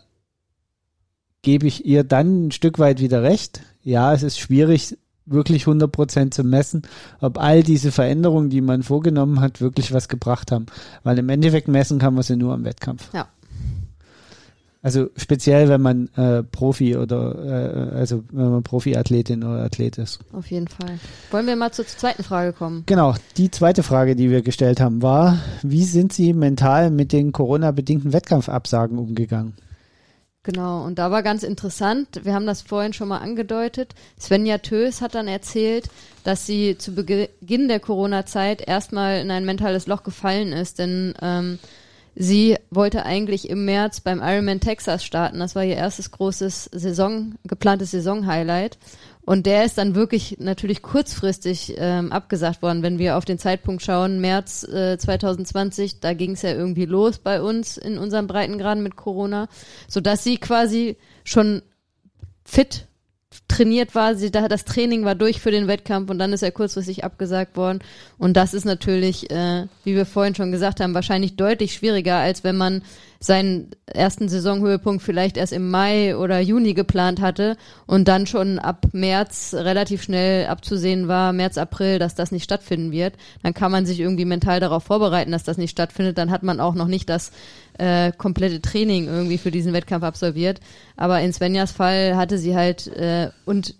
[1.42, 3.60] gebe ich ihr dann ein Stück weit wieder recht.
[3.82, 4.98] Ja, es ist schwierig,
[5.30, 6.82] wirklich 100% zu messen,
[7.20, 10.66] ob all diese Veränderungen, die man vorgenommen hat, wirklich was gebracht haben.
[11.02, 13.08] Weil im Endeffekt messen kann man sie nur am Wettkampf.
[13.14, 13.28] Ja.
[14.82, 20.20] Also speziell, wenn man äh, Profi oder äh, also wenn man Profiathletin oder Athlet ist.
[20.32, 20.98] Auf jeden Fall.
[21.30, 22.84] Wollen wir mal zur zweiten Frage kommen?
[22.86, 27.32] Genau, die zweite Frage, die wir gestellt haben, war, wie sind Sie mental mit den
[27.32, 29.52] Corona-bedingten Wettkampfabsagen umgegangen?
[30.52, 35.00] Genau, und da war ganz interessant, wir haben das vorhin schon mal angedeutet, Svenja Tös
[35.00, 35.88] hat dann erzählt,
[36.24, 41.60] dass sie zu Beginn der Corona-Zeit erstmal in ein mentales Loch gefallen ist, denn ähm,
[42.16, 47.36] sie wollte eigentlich im März beim Ironman Texas starten, das war ihr erstes großes Saison,
[47.44, 48.76] geplantes Saison-Highlight
[49.30, 52.82] und der ist dann wirklich natürlich kurzfristig ähm, abgesagt worden.
[52.82, 57.18] Wenn wir auf den Zeitpunkt schauen, März äh, 2020, da ging es ja irgendwie los
[57.18, 59.46] bei uns in unserem Breitengraden mit Corona,
[59.86, 61.62] sodass sie quasi schon
[62.44, 62.88] fit
[63.46, 66.50] trainiert war, sie, da, das Training war durch für den Wettkampf und dann ist er
[66.50, 67.80] kurzfristig abgesagt worden.
[68.18, 72.42] Und das ist natürlich, äh, wie wir vorhin schon gesagt haben, wahrscheinlich deutlich schwieriger, als
[72.42, 72.82] wenn man
[73.22, 78.86] seinen ersten Saisonhöhepunkt vielleicht erst im Mai oder Juni geplant hatte und dann schon ab
[78.92, 83.14] März relativ schnell abzusehen war, März, April, dass das nicht stattfinden wird.
[83.42, 86.16] Dann kann man sich irgendwie mental darauf vorbereiten, dass das nicht stattfindet.
[86.16, 87.30] Dann hat man auch noch nicht das
[87.80, 90.60] äh, komplette Training irgendwie für diesen Wettkampf absolviert.
[90.96, 93.74] Aber in Svenjas Fall hatte sie halt äh, und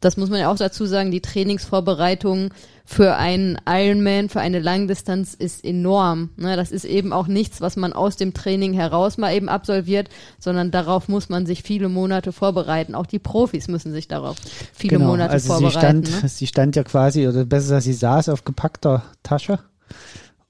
[0.00, 2.50] das muss man ja auch dazu sagen, die Trainingsvorbereitung
[2.84, 6.30] für einen Ironman, für eine Langdistanz ist enorm.
[6.36, 10.10] Ne, das ist eben auch nichts, was man aus dem Training heraus mal eben absolviert,
[10.38, 12.94] sondern darauf muss man sich viele Monate vorbereiten.
[12.94, 14.36] Auch die Profis müssen sich darauf
[14.74, 16.04] viele genau, Monate also vorbereiten.
[16.04, 16.28] Sie stand, ne?
[16.28, 19.58] sie stand ja quasi, oder besser gesagt, sie saß auf gepackter Tasche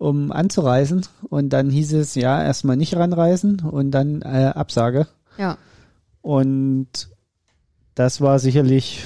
[0.04, 5.06] um anzureisen und dann hieß es ja erstmal nicht ranreisen und dann äh, Absage.
[5.38, 5.56] Ja.
[6.20, 7.08] Und
[7.94, 9.02] das war sicherlich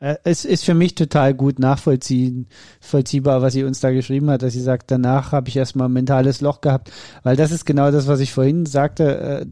[0.00, 2.48] äh, es ist für mich total gut nachvollziehen,
[2.80, 5.92] vollziehbar, was sie uns da geschrieben hat, dass sie sagt, danach habe ich erstmal ein
[5.92, 6.90] mentales Loch gehabt,
[7.22, 9.46] weil das ist genau das, was ich vorhin sagte, äh,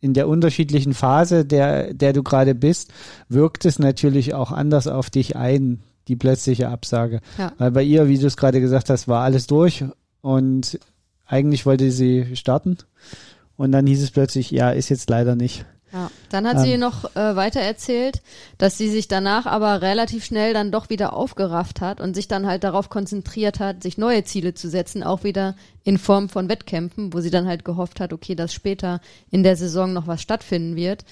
[0.00, 2.92] in der unterschiedlichen Phase, der, der du gerade bist,
[3.28, 7.20] wirkt es natürlich auch anders auf dich ein, die plötzliche Absage.
[7.36, 7.52] Ja.
[7.58, 9.84] Weil bei ihr, wie du es gerade gesagt hast, war alles durch
[10.26, 10.80] und
[11.24, 12.78] eigentlich wollte sie starten
[13.56, 15.64] und dann hieß es plötzlich, ja, ist jetzt leider nicht.
[15.92, 18.22] Ja, dann hat ähm, sie noch äh, weiter erzählt,
[18.58, 22.44] dass sie sich danach aber relativ schnell dann doch wieder aufgerafft hat und sich dann
[22.44, 27.12] halt darauf konzentriert hat, sich neue Ziele zu setzen, auch wieder in Form von Wettkämpfen,
[27.12, 30.74] wo sie dann halt gehofft hat, okay, dass später in der Saison noch was stattfinden
[30.74, 31.04] wird.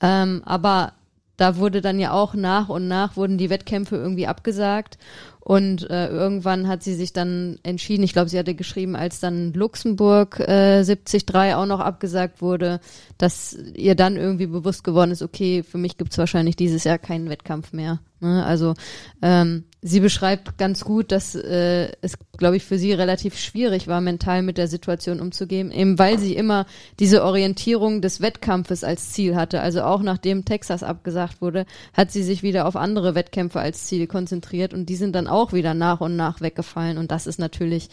[0.00, 0.94] Ähm, aber
[1.36, 4.98] da wurde dann ja auch nach und nach wurden die Wettkämpfe irgendwie abgesagt
[5.44, 9.52] und äh, irgendwann hat sie sich dann entschieden, ich glaube, sie hatte geschrieben, als dann
[9.52, 12.78] Luxemburg äh, 73 auch noch abgesagt wurde,
[13.18, 17.28] dass ihr dann irgendwie bewusst geworden ist, okay, für mich gibt's wahrscheinlich dieses Jahr keinen
[17.28, 17.98] Wettkampf mehr.
[18.20, 18.44] Ne?
[18.44, 18.74] Also
[19.20, 24.00] ähm, sie beschreibt ganz gut, dass äh, es, glaube ich, für sie relativ schwierig war,
[24.00, 26.66] mental mit der Situation umzugehen, eben weil sie immer
[27.00, 29.60] diese Orientierung des Wettkampfes als Ziel hatte.
[29.60, 34.06] Also auch nachdem Texas abgesagt wurde, hat sie sich wieder auf andere Wettkämpfe als Ziel
[34.06, 36.96] konzentriert und die sind dann auch wieder nach und nach weggefallen.
[36.96, 37.88] Und das ist natürlich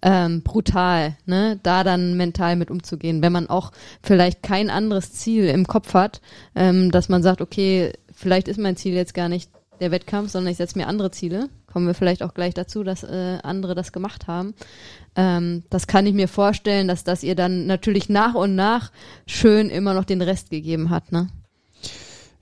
[0.00, 1.60] ähm, brutal, ne?
[1.62, 3.72] da dann mental mit umzugehen, wenn man auch
[4.02, 6.22] vielleicht kein anderes Ziel im Kopf hat,
[6.54, 10.50] ähm, dass man sagt, okay, vielleicht ist mein Ziel jetzt gar nicht der Wettkampf, sondern
[10.50, 11.48] ich setze mir andere Ziele.
[11.72, 14.54] Kommen wir vielleicht auch gleich dazu, dass äh, andere das gemacht haben.
[15.14, 18.92] Ähm, das kann ich mir vorstellen, dass das ihr dann natürlich nach und nach
[19.26, 21.12] schön immer noch den Rest gegeben hat.
[21.12, 21.28] Ne?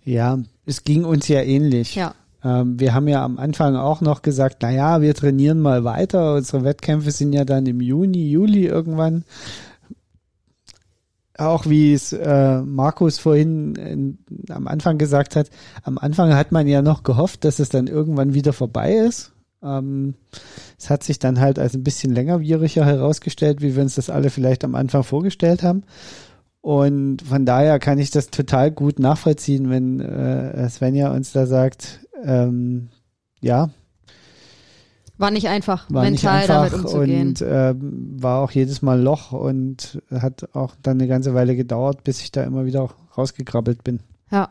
[0.05, 1.95] Ja, es ging uns ja ähnlich.
[1.95, 2.15] Ja.
[2.45, 6.35] Ähm, wir haben ja am Anfang auch noch gesagt, na ja, wir trainieren mal weiter.
[6.35, 9.25] Unsere Wettkämpfe sind ja dann im Juni, Juli irgendwann
[11.39, 14.19] auch wie es äh, Markus vorhin in,
[14.49, 15.51] am Anfang gesagt hat,
[15.83, 19.33] am Anfang hat man ja noch gehofft, dass es dann irgendwann wieder vorbei ist.
[19.63, 20.15] Ähm,
[20.79, 24.31] es hat sich dann halt als ein bisschen längerwieriger herausgestellt, wie wir uns das alle
[24.31, 25.83] vielleicht am Anfang vorgestellt haben.
[26.61, 32.07] Und von daher kann ich das total gut nachvollziehen, wenn äh, Svenja uns da sagt,
[32.23, 32.89] ähm,
[33.41, 33.71] ja,
[35.17, 37.29] war nicht einfach, war mental nicht einfach damit umzugehen.
[37.29, 37.75] Und äh,
[38.23, 42.33] war auch jedes Mal Loch und hat auch dann eine ganze Weile gedauert, bis ich
[42.33, 44.01] da immer wieder rausgekrabbelt bin.
[44.31, 44.51] Ja.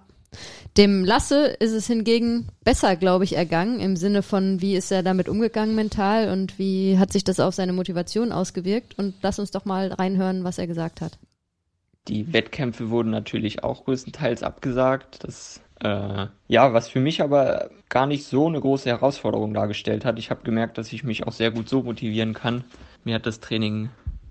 [0.78, 5.04] Dem Lasse ist es hingegen besser, glaube ich, ergangen, im Sinne von, wie ist er
[5.04, 8.98] damit umgegangen mental und wie hat sich das auf seine Motivation ausgewirkt.
[8.98, 11.20] Und lass uns doch mal reinhören, was er gesagt hat.
[12.08, 15.24] Die Wettkämpfe wurden natürlich auch größtenteils abgesagt.
[15.24, 20.18] Das äh, ja, was für mich aber gar nicht so eine große Herausforderung dargestellt hat.
[20.18, 22.64] Ich habe gemerkt, dass ich mich auch sehr gut so motivieren kann.
[23.04, 23.90] Mir hat das Training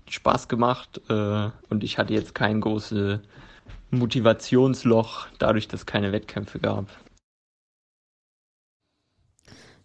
[0.09, 3.19] Spaß gemacht äh, und ich hatte jetzt kein großes
[3.91, 6.87] Motivationsloch, dadurch, dass es keine Wettkämpfe gab.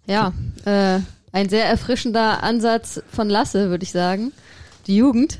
[0.07, 0.33] Ja,
[0.65, 1.01] äh,
[1.33, 4.33] ein sehr erfrischender Ansatz von Lasse, würde ich sagen.
[4.87, 5.39] Die Jugend.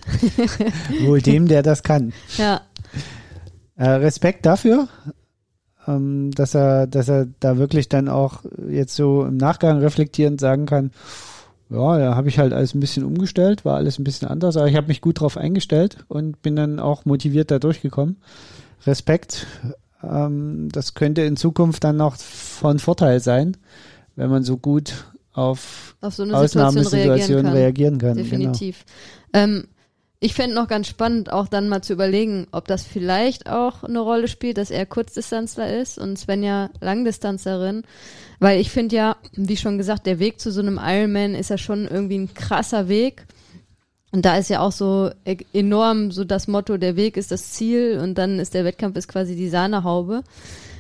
[1.01, 2.13] Wohl dem, der das kann.
[2.37, 2.61] Ja.
[3.77, 4.89] Äh, Respekt dafür
[5.89, 10.67] ähm, dass er, dass er da wirklich dann auch jetzt so im Nachgang reflektierend sagen
[10.67, 10.91] kann,
[11.71, 14.69] ja, da habe ich halt alles ein bisschen umgestellt, war alles ein bisschen anders, aber
[14.69, 18.17] ich habe mich gut drauf eingestellt und bin dann auch motiviert da durchgekommen.
[18.87, 19.47] Respekt.
[20.03, 23.57] Ähm, das könnte in Zukunft dann noch von Vorteil sein,
[24.17, 27.53] wenn man so gut auf, auf so eine Ausnahmesituation reagieren kann.
[27.53, 28.15] Reagieren kann.
[28.15, 28.25] Genau.
[28.25, 28.85] Definitiv.
[29.33, 29.45] Genau.
[29.45, 29.69] Ähm,
[30.21, 34.01] ich fände noch ganz spannend, auch dann mal zu überlegen, ob das vielleicht auch eine
[34.01, 37.85] Rolle spielt, dass er Kurzdistanzler ist und Svenja Langdistanzerin.
[38.41, 41.59] Weil ich finde ja, wie schon gesagt, der Weg zu so einem Ironman ist ja
[41.59, 43.27] schon irgendwie ein krasser Weg.
[44.11, 47.53] Und da ist ja auch so e-, enorm so das Motto, der Weg ist das
[47.53, 50.25] Ziel und dann ist der Wettkampf ist quasi die Sahnehaube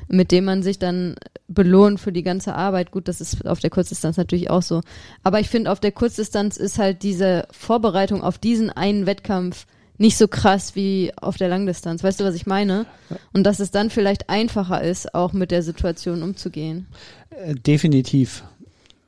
[0.08, 1.16] mit dem man sich dann
[1.48, 2.90] belohnt für die ganze Arbeit.
[2.90, 4.80] Gut, das ist auf der Kurzdistanz natürlich auch so.
[5.22, 9.66] Aber ich finde, auf der Kurzdistanz ist halt diese Vorbereitung auf diesen einen Wettkampf
[9.98, 12.04] nicht so krass wie auf der Langdistanz.
[12.04, 12.86] Weißt du, was ich meine?
[13.32, 16.86] Und dass es dann vielleicht einfacher ist, auch mit der Situation umzugehen.
[17.30, 18.44] Äh, definitiv.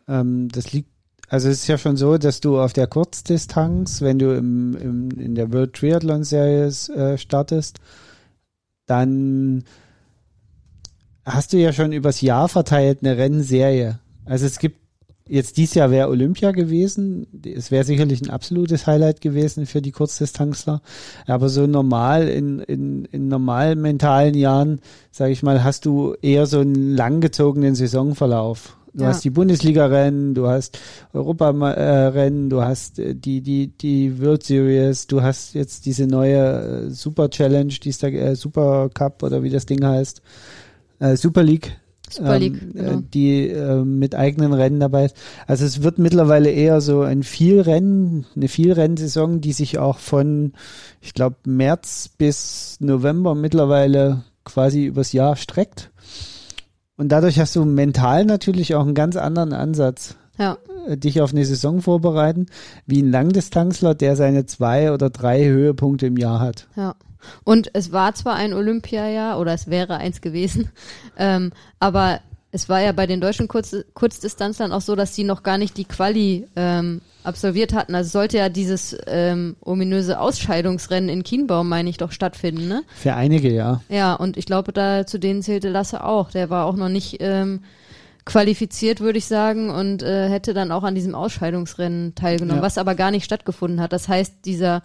[0.08, 0.90] Ähm, das liegt,
[1.28, 5.10] also es ist ja schon so, dass du auf der Kurzdistanz, wenn du im, im
[5.12, 7.78] in der World Triathlon Serie äh, startest,
[8.86, 9.62] dann
[11.24, 13.98] hast du ja schon übers Jahr verteilt eine Rennserie.
[14.24, 14.80] Also es gibt
[15.30, 17.26] jetzt dieses Jahr wäre Olympia gewesen.
[17.44, 20.82] Es wäre sicherlich ein absolutes Highlight gewesen für die Kurzdistanzler.
[21.26, 24.80] Aber so normal in, in, in normalen mentalen Jahren,
[25.10, 28.76] sage ich mal, hast du eher so einen langgezogenen Saisonverlauf.
[28.92, 29.10] Du ja.
[29.10, 30.80] hast die Bundesliga-Rennen, du hast
[31.12, 36.90] Europa-Rennen, du hast äh, die, die, die World Series, du hast jetzt diese neue äh,
[36.90, 40.22] Super Challenge, die ist der äh, Super Cup oder wie das Ding heißt
[41.00, 41.76] äh, Super League.
[42.08, 42.98] Super League, ähm, genau.
[42.98, 45.16] Äh, die äh, mit eigenen Rennen dabei ist.
[45.46, 50.52] Also es wird mittlerweile eher so ein Vielrennen, eine Vielrennsaison, die sich auch von,
[51.00, 55.90] ich glaube, März bis November mittlerweile quasi übers Jahr streckt.
[56.96, 60.16] Und dadurch hast du mental natürlich auch einen ganz anderen Ansatz.
[60.36, 60.58] Ja.
[60.86, 62.46] Äh, dich auf eine Saison vorbereiten,
[62.86, 66.66] wie ein Langdistanzler, der seine zwei oder drei Höhepunkte im Jahr hat.
[66.76, 66.96] Ja.
[67.44, 70.70] Und es war zwar ein Olympiajahr oder es wäre eins gewesen,
[71.16, 72.20] ähm, aber
[72.52, 75.76] es war ja bei den deutschen Kurz Kurzdistanzlern auch so, dass sie noch gar nicht
[75.76, 77.94] die Quali ähm, absolviert hatten.
[77.94, 82.82] Also sollte ja dieses ähm, ominöse Ausscheidungsrennen in Kienbaum, meine ich, doch stattfinden, ne?
[82.96, 83.82] Für einige, ja.
[83.88, 86.30] Ja, und ich glaube, da zu denen zählte Lasse auch.
[86.30, 87.60] Der war auch noch nicht ähm,
[88.24, 92.66] qualifiziert, würde ich sagen, und äh, hätte dann auch an diesem Ausscheidungsrennen teilgenommen, ja.
[92.66, 93.92] was aber gar nicht stattgefunden hat.
[93.92, 94.82] Das heißt, dieser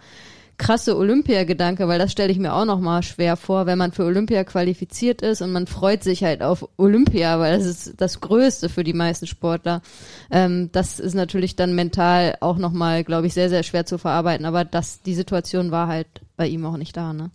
[0.58, 4.04] krasse Olympiagedanke, weil das stelle ich mir auch noch mal schwer vor, wenn man für
[4.04, 8.68] Olympia qualifiziert ist und man freut sich halt auf Olympia, weil das ist das Größte
[8.68, 9.82] für die meisten Sportler.
[10.30, 13.98] Ähm, das ist natürlich dann mental auch noch mal, glaube ich, sehr sehr schwer zu
[13.98, 14.46] verarbeiten.
[14.46, 17.30] Aber das, die Situation war halt bei ihm auch nicht da, ne?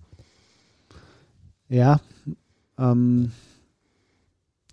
[1.70, 2.02] Ja,
[2.78, 3.32] ähm,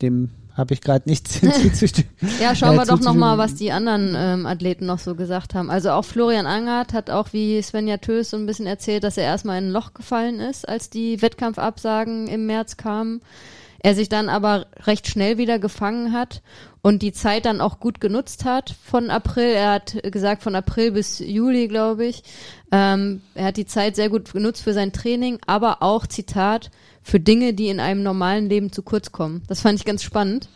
[0.03, 2.11] dem habe ich gerade nichts hinzuzustimmen.
[2.41, 5.71] ja, schauen wir doch nochmal, was die anderen ähm, Athleten noch so gesagt haben.
[5.71, 9.25] Also auch Florian Angert hat auch wie Svenja Tös so ein bisschen erzählt, dass er
[9.25, 13.23] erstmal in ein Loch gefallen ist, als die Wettkampfabsagen im März kamen.
[13.81, 16.43] Er sich dann aber recht schnell wieder gefangen hat
[16.83, 19.53] und die Zeit dann auch gut genutzt hat von April.
[19.53, 22.25] Er hat gesagt von April bis Juli, glaube ich.
[22.73, 26.73] Ähm, er hat die Zeit sehr gut genutzt für sein Training, aber auch Zitat
[27.09, 29.43] für Dinge, die in einem normalen Leben zu kurz kommen.
[29.49, 30.49] Das fand ich ganz spannend.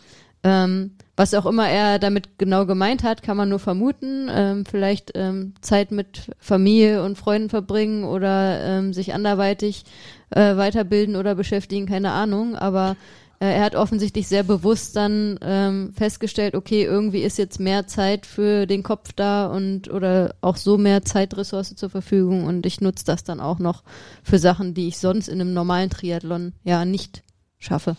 [0.45, 4.29] Ähm, was auch immer er damit genau gemeint hat, kann man nur vermuten.
[4.31, 9.85] Ähm, vielleicht ähm, Zeit mit Familie und Freunden verbringen oder ähm, sich anderweitig
[10.29, 12.55] äh, weiterbilden oder beschäftigen, keine Ahnung.
[12.55, 12.97] Aber
[13.45, 18.67] er hat offensichtlich sehr bewusst dann ähm, festgestellt, okay, irgendwie ist jetzt mehr Zeit für
[18.67, 23.25] den Kopf da und oder auch so mehr Zeitressource zur Verfügung und ich nutze das
[23.25, 23.83] dann auch noch
[24.23, 27.25] für Sachen, die ich sonst in einem normalen Triathlon ja nicht
[27.59, 27.97] schaffe.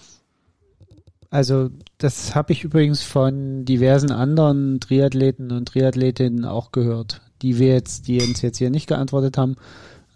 [1.30, 7.74] Also das habe ich übrigens von diversen anderen Triathleten und Triathletinnen auch gehört, die wir
[7.74, 9.56] jetzt, die uns jetzt hier nicht geantwortet haben,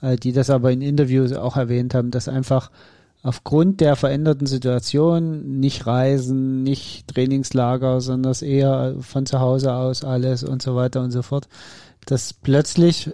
[0.01, 2.69] äh, die das aber in Interviews auch erwähnt haben, dass einfach
[3.27, 10.05] aufgrund der veränderten Situation nicht Reisen, nicht Trainingslager, sondern das eher von zu Hause aus
[10.05, 11.49] alles und so weiter und so fort,
[12.05, 13.11] dass plötzlich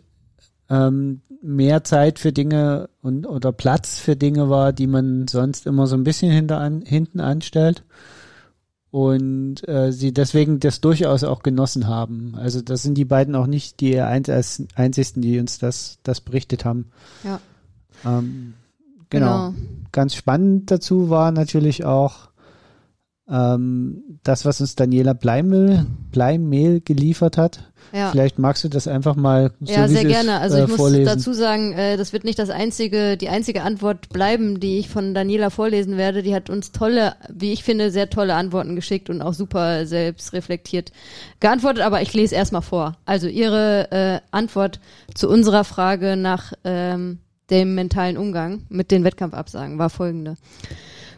[0.69, 5.87] ähm, mehr Zeit für Dinge und oder Platz für Dinge war, die man sonst immer
[5.87, 7.83] so ein bisschen hinter an, hinten anstellt
[8.91, 12.35] und äh, sie deswegen das durchaus auch genossen haben.
[12.37, 16.91] Also das sind die beiden auch nicht die einzigsten, die uns das das berichtet haben.
[17.23, 17.39] Ja.
[18.05, 18.53] Ähm,
[19.13, 19.51] Genau.
[19.51, 19.72] genau.
[19.93, 22.33] Ganz spannend dazu war natürlich auch
[23.29, 27.71] ähm, das, was uns Daniela Bleimel, Bleimehl geliefert hat.
[27.93, 28.09] Ja.
[28.11, 30.39] Vielleicht magst du das einfach mal so Ja, sehr gerne.
[30.39, 34.09] Also äh, ich muss dazu sagen, äh, das wird nicht das einzige, die einzige Antwort
[34.09, 36.23] bleiben, die ich von Daniela vorlesen werde.
[36.23, 40.33] Die hat uns tolle, wie ich finde, sehr tolle Antworten geschickt und auch super selbst
[40.33, 40.91] reflektiert
[41.39, 41.83] geantwortet.
[41.83, 42.97] Aber ich lese erstmal vor.
[43.05, 44.79] Also ihre äh, Antwort
[45.13, 47.19] zu unserer Frage nach ähm,
[47.53, 50.35] dem mentalen Umgang mit den Wettkampfabsagen war folgende.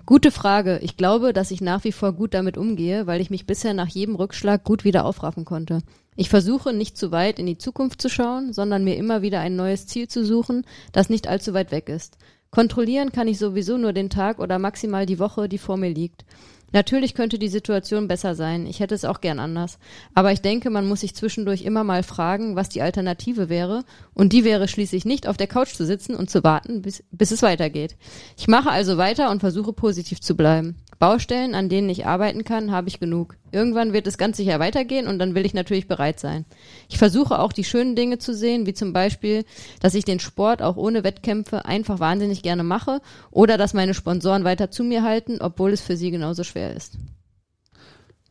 [0.06, 0.80] Gute Frage.
[0.84, 3.88] Ich glaube, dass ich nach wie vor gut damit umgehe, weil ich mich bisher nach
[3.88, 5.82] jedem Rückschlag gut wieder aufraffen konnte.
[6.18, 9.56] Ich versuche nicht zu weit in die Zukunft zu schauen, sondern mir immer wieder ein
[9.56, 12.18] neues Ziel zu suchen, das nicht allzu weit weg ist.
[12.52, 16.26] Kontrollieren kann ich sowieso nur den Tag oder maximal die Woche, die vor mir liegt.
[16.72, 18.66] Natürlich könnte die Situation besser sein.
[18.66, 19.80] Ich hätte es auch gern anders.
[20.14, 23.84] Aber ich denke, man muss sich zwischendurch immer mal fragen, was die Alternative wäre.
[24.14, 27.32] Und die wäre schließlich nicht auf der Couch zu sitzen und zu warten, bis, bis
[27.32, 27.96] es weitergeht.
[28.38, 30.76] Ich mache also weiter und versuche positiv zu bleiben.
[30.98, 33.36] Baustellen, an denen ich arbeiten kann, habe ich genug.
[33.52, 36.46] Irgendwann wird es ganz sicher weitergehen und dann will ich natürlich bereit sein.
[36.90, 39.46] Ich versuche auch die schönen Dinge zu sehen, wie zum Beispiel,
[39.82, 44.46] dass ich den Sport auch ohne Wettkämpfe einfach wahnsinnig gerne mache oder dass meine Sponsoren
[44.46, 46.98] weiter zu mir halten, obwohl es für sie genauso schwer ist.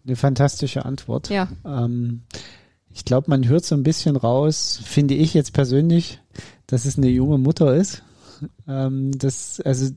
[0.06, 1.30] Eine fantastische Antwort.
[1.30, 1.48] Ja.
[1.64, 2.22] Ähm,
[2.94, 6.20] ich glaube, man hört so ein bisschen raus, finde ich jetzt persönlich,
[6.66, 8.02] dass es eine junge Mutter ist.
[8.68, 9.90] Ähm, das, also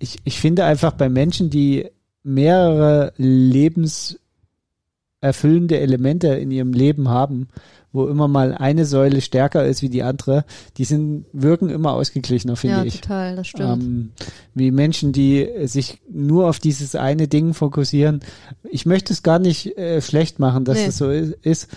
[0.00, 1.88] ich, ich finde einfach bei Menschen, die
[2.22, 7.48] mehrere lebenserfüllende Elemente in ihrem Leben haben,
[7.92, 10.44] wo immer mal eine Säule stärker ist wie die andere,
[10.76, 12.96] die sind, wirken immer ausgeglichener, finde ja, ich.
[12.96, 13.82] Ja, total, das stimmt.
[13.82, 14.12] Ähm,
[14.54, 18.20] wie Menschen, die sich nur auf dieses eine Ding fokussieren.
[18.70, 20.86] Ich möchte es gar nicht äh, schlecht machen, dass nee.
[20.86, 21.68] das so ist,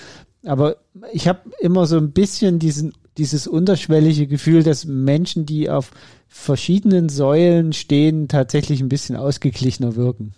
[0.45, 0.77] aber
[1.11, 5.91] ich habe immer so ein bisschen diesen, dieses unterschwellige Gefühl, dass Menschen, die auf
[6.27, 10.33] verschiedenen Säulen stehen, tatsächlich ein bisschen ausgeglichener wirken.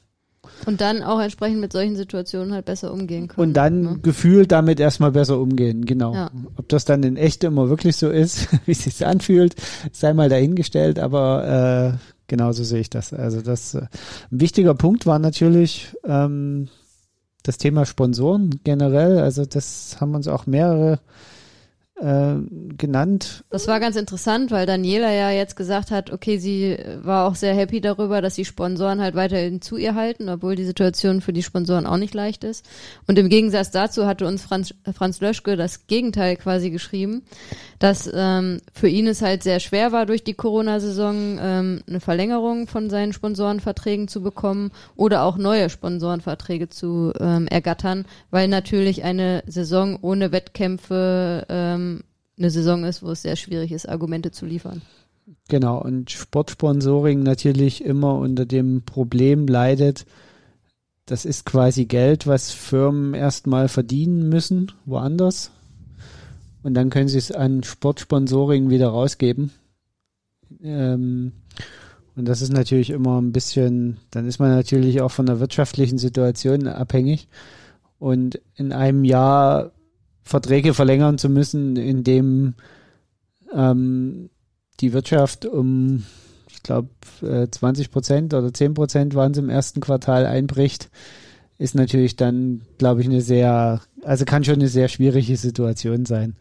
[0.66, 3.48] Und dann auch entsprechend mit solchen Situationen halt besser umgehen können.
[3.48, 4.00] Und dann ne?
[4.02, 6.14] gefühlt damit erstmal besser umgehen, genau.
[6.14, 6.32] Ja.
[6.56, 9.56] Ob das dann in echt immer wirklich so ist, wie es sich anfühlt,
[9.92, 13.14] sei mal dahingestellt, aber äh, genauso sehe ich das.
[13.14, 13.82] Also das äh,
[14.32, 16.70] ein wichtiger Punkt war natürlich ähm,
[17.44, 19.20] das Thema Sponsoren generell.
[19.20, 21.00] Also das haben uns auch mehrere
[21.98, 22.36] äh,
[22.78, 23.46] genannt.
[23.50, 27.56] Das war ganz interessant, weil Daniela ja jetzt gesagt hat, okay, sie war auch sehr
[27.56, 31.44] happy darüber, dass die Sponsoren halt weiterhin zu ihr halten, obwohl die Situation für die
[31.44, 32.66] Sponsoren auch nicht leicht ist.
[33.08, 37.24] Und im Gegensatz dazu hatte uns Franz, Franz Löschke das Gegenteil quasi geschrieben,
[37.80, 42.68] dass ähm, für ihn es halt sehr schwer war, durch die Corona-Saison ähm, eine Verlängerung
[42.68, 49.44] von seinen Sponsorenverträgen zu bekommen oder auch neue Sponsorenverträge zu ähm, ergattern, weil natürlich eine
[49.48, 51.95] Saison ohne Wettkämpfe ähm,
[52.38, 54.82] eine Saison ist, wo es sehr schwierig ist, Argumente zu liefern.
[55.48, 60.06] Genau, und Sportsponsoring natürlich immer unter dem Problem leidet,
[61.06, 65.52] das ist quasi Geld, was Firmen erstmal verdienen müssen, woanders.
[66.64, 69.52] Und dann können sie es an Sportsponsoring wieder rausgeben.
[70.64, 71.32] Ähm,
[72.16, 76.00] und das ist natürlich immer ein bisschen, dann ist man natürlich auch von der wirtschaftlichen
[76.00, 77.28] Situation abhängig.
[78.00, 79.72] Und in einem Jahr
[80.26, 82.56] Verträge verlängern zu müssen, in dem
[83.54, 84.32] ähm,
[84.80, 86.04] die Wirtschaft um,
[86.50, 86.90] ich glaube,
[87.22, 90.90] 20 Prozent oder 10 Prozent waren es im ersten Quartal einbricht,
[91.60, 96.36] ist natürlich dann, glaube ich, eine sehr, also kann schon eine sehr schwierige Situation sein.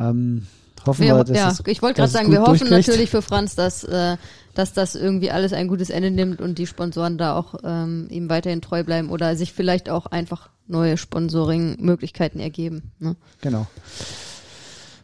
[0.00, 0.46] Ähm,
[0.86, 3.84] hoffen wir, wir ja, es, ich wollte gerade sagen, wir hoffen natürlich für Franz, dass,
[3.84, 4.16] äh,
[4.54, 8.28] dass das irgendwie alles ein gutes Ende nimmt und die Sponsoren da auch ähm, ihm
[8.28, 12.92] weiterhin treu bleiben oder sich vielleicht auch einfach neue Sponsoring-Möglichkeiten ergeben.
[12.98, 13.16] Ne?
[13.40, 13.66] Genau.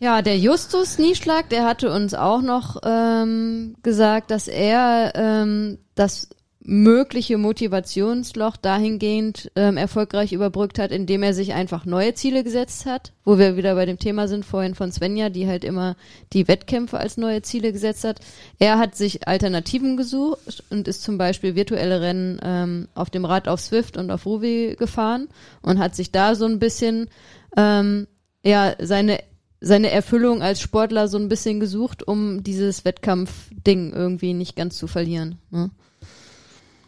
[0.00, 6.28] Ja, der Justus Nieschlag, der hatte uns auch noch ähm, gesagt, dass er ähm, das
[6.66, 13.12] mögliche Motivationsloch dahingehend ähm, erfolgreich überbrückt hat, indem er sich einfach neue Ziele gesetzt hat,
[13.22, 15.94] wo wir wieder bei dem Thema sind vorhin von Svenja, die halt immer
[16.32, 18.20] die Wettkämpfe als neue Ziele gesetzt hat.
[18.58, 23.46] Er hat sich Alternativen gesucht und ist zum Beispiel virtuelle Rennen ähm, auf dem Rad
[23.46, 25.28] auf Swift und auf Ruby gefahren
[25.60, 27.10] und hat sich da so ein bisschen
[27.58, 28.06] ähm,
[28.42, 29.18] ja seine
[29.60, 34.86] seine Erfüllung als Sportler so ein bisschen gesucht, um dieses Wettkampfding irgendwie nicht ganz zu
[34.86, 35.38] verlieren.
[35.50, 35.70] Ne?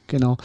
[0.07, 0.37] Genau.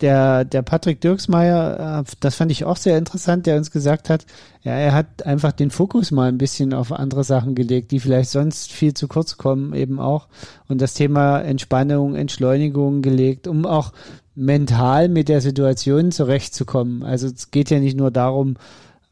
[0.00, 4.26] Der, der Patrick Dirksmeier, äh, das fand ich auch sehr interessant, der uns gesagt hat,
[4.62, 8.30] ja, er hat einfach den Fokus mal ein bisschen auf andere Sachen gelegt, die vielleicht
[8.30, 10.26] sonst viel zu kurz kommen, eben auch.
[10.66, 13.92] Und das Thema Entspannung, Entschleunigung gelegt, um auch
[14.34, 17.04] mental mit der Situation zurechtzukommen.
[17.04, 18.56] Also es geht ja nicht nur darum,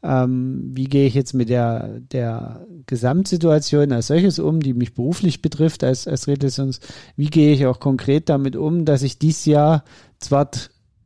[0.03, 5.41] ähm, wie gehe ich jetzt mit der, der Gesamtsituation als solches um, die mich beruflich
[5.41, 6.79] betrifft als, als Redelsons,
[7.15, 9.83] wie gehe ich auch konkret damit um, dass ich dieses Jahr
[10.19, 10.49] zwar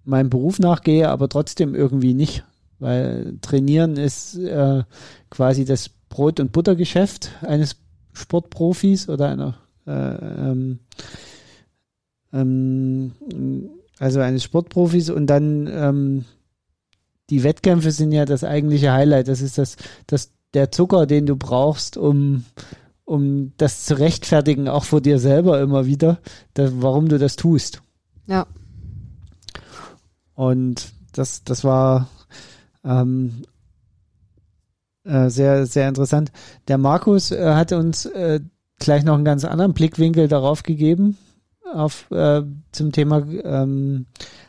[0.05, 2.45] meinem Beruf nachgehe, aber trotzdem irgendwie nicht,
[2.79, 4.83] weil trainieren ist äh,
[5.29, 7.75] quasi das Brot- und Buttergeschäft eines
[8.13, 9.55] Sportprofis oder einer
[9.87, 10.79] äh, ähm,
[12.31, 13.11] ähm,
[13.99, 16.25] also eines Sportprofis und dann ähm,
[17.29, 19.27] die Wettkämpfe sind ja das eigentliche Highlight.
[19.27, 22.45] Das ist das, das der Zucker, den du brauchst, um,
[23.03, 26.19] um das zu rechtfertigen, auch vor dir selber immer wieder,
[26.53, 27.81] das, warum du das tust.
[28.27, 28.47] Ja.
[30.33, 32.09] Und das, das war
[32.83, 33.43] ähm,
[35.03, 36.31] äh, sehr, sehr interessant.
[36.67, 38.39] Der Markus äh, hat uns äh,
[38.79, 41.17] gleich noch einen ganz anderen Blickwinkel darauf gegeben,
[41.73, 44.07] auf, äh, zum Thema ähm,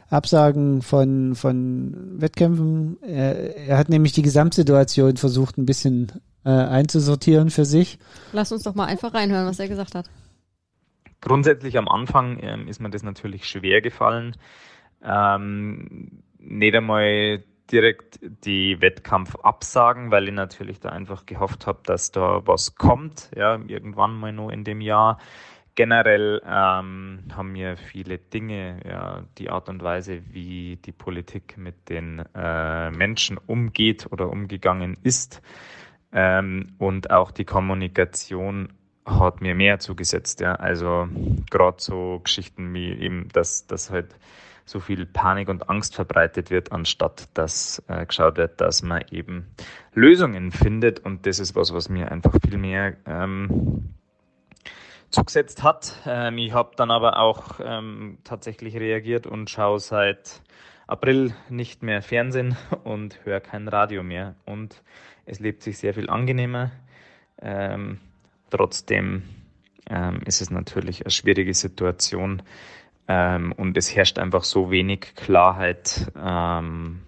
[0.09, 2.99] Absagen von, von Wettkämpfen.
[3.03, 6.13] Er, er hat nämlich die Gesamtsituation versucht, ein bisschen
[6.45, 7.99] äh, einzusortieren für sich.
[8.33, 10.09] Lass uns doch mal einfach reinhören, was er gesagt hat.
[11.21, 14.37] Grundsätzlich am Anfang ähm, ist mir das natürlich schwer gefallen.
[15.03, 17.43] Ähm, nicht einmal
[17.73, 23.31] direkt die Wettkampf absagen, weil ich natürlich da einfach gehofft habe, dass da was kommt,
[23.35, 25.19] ja, irgendwann mal nur in dem Jahr
[25.77, 31.89] generell ähm, haben mir viele Dinge, ja, die Art und Weise, wie die Politik mit
[31.89, 35.43] den äh, Menschen umgeht oder umgegangen ist
[36.13, 38.71] ähm, und auch die Kommunikation
[39.05, 40.41] hat mir mehr zugesetzt.
[40.41, 40.55] Ja.
[40.55, 41.09] Also
[41.51, 44.17] gerade so Geschichten wie eben, dass, dass halt
[44.65, 49.47] so viel Panik und Angst verbreitet wird, anstatt dass äh, geschaut wird, dass man eben
[49.95, 51.01] Lösungen findet.
[51.01, 53.91] Und das ist was, was mir einfach viel mehr ähm,
[55.11, 56.01] zugesetzt hat.
[56.07, 60.43] Ähm, ich habe dann aber auch ähm, tatsächlich reagiert und schaue seit
[60.87, 64.37] April nicht mehr Fernsehen und höre kein Radio mehr.
[64.45, 64.83] Und
[65.25, 66.71] es lebt sich sehr viel angenehmer.
[67.41, 68.01] Ähm,
[68.51, 69.23] trotzdem
[69.89, 72.43] ähm, ist es natürlich eine schwierige Situation
[73.09, 76.11] ähm, und es herrscht einfach so wenig Klarheit.
[76.17, 77.03] Ähm,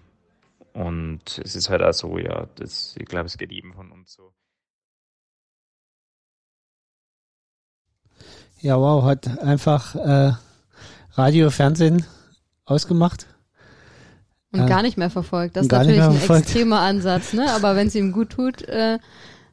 [0.73, 4.13] und es ist halt auch so, ja, das, ich glaube, es geht jedem von uns
[4.13, 4.33] so.
[8.61, 10.33] Ja, wow, hat einfach äh,
[11.13, 12.05] Radio, Fernsehen
[12.65, 13.25] ausgemacht.
[14.51, 15.55] Und äh, gar nicht mehr verfolgt.
[15.55, 17.51] Das ist natürlich ein extremer Ansatz, ne?
[17.51, 18.97] Aber wenn es ihm gut tut, äh,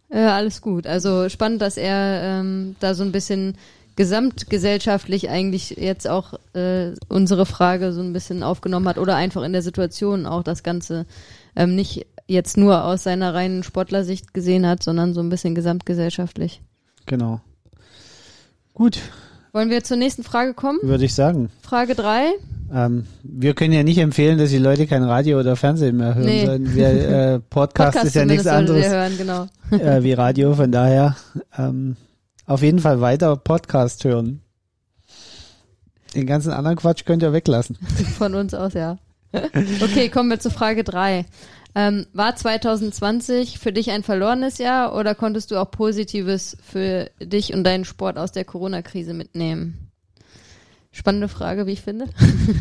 [0.09, 0.86] äh, alles gut.
[0.86, 3.57] Also spannend, dass er ähm, da so ein bisschen
[3.96, 9.52] gesamtgesellschaftlich eigentlich jetzt auch äh, unsere Frage so ein bisschen aufgenommen hat oder einfach in
[9.52, 11.07] der Situation auch das Ganze
[11.54, 16.61] ähm, nicht jetzt nur aus seiner reinen Sportlersicht gesehen hat, sondern so ein bisschen gesamtgesellschaftlich.
[17.07, 17.40] Genau.
[18.77, 18.99] Gut.
[19.53, 20.79] Wollen wir zur nächsten Frage kommen?
[20.83, 21.49] Würde ich sagen.
[21.62, 22.33] Frage drei.
[22.70, 26.27] Ähm, wir können ja nicht empfehlen, dass die Leute kein Radio oder Fernsehen mehr hören,
[26.27, 26.45] Nee.
[26.45, 29.47] sondern wir, äh, Podcast, Podcast ist ja nichts anderes hören, genau.
[29.70, 31.16] äh, wie Radio, von daher
[31.57, 31.97] ähm,
[32.45, 34.43] auf jeden Fall weiter Podcast hören.
[36.14, 37.79] Den ganzen anderen Quatsch könnt ihr weglassen.
[38.18, 38.99] Von uns aus, ja.
[39.81, 41.24] Okay, kommen wir zu Frage drei.
[41.79, 47.53] Ähm, war 2020 für dich ein verlorenes Jahr oder konntest du auch Positives für dich
[47.53, 49.91] und deinen Sport aus der Corona-Krise mitnehmen?
[50.91, 52.07] Spannende Frage, wie ich finde.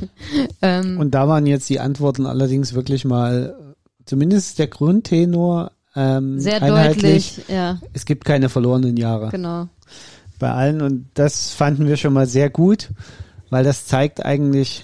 [0.61, 6.61] ähm, Und da waren jetzt die Antworten allerdings wirklich mal, zumindest der Grundtenor, ähm, sehr
[6.61, 7.36] einheitlich.
[7.38, 9.70] deutlich, ja, Es gibt keine verlorenen Jahre genau.
[10.39, 12.89] bei allen und das fanden wir schon mal sehr gut,
[13.49, 14.84] weil das zeigt eigentlich,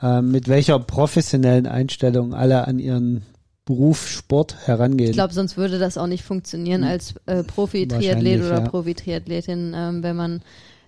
[0.00, 3.24] äh, mit welcher professionellen Einstellung alle an ihren
[3.64, 5.10] Beruf Sport herangehen.
[5.10, 8.68] Ich glaube, sonst würde das auch nicht funktionieren als äh, Profi-Triathlet oder ja.
[8.68, 10.42] Profi-Triathletin, ähm, wenn man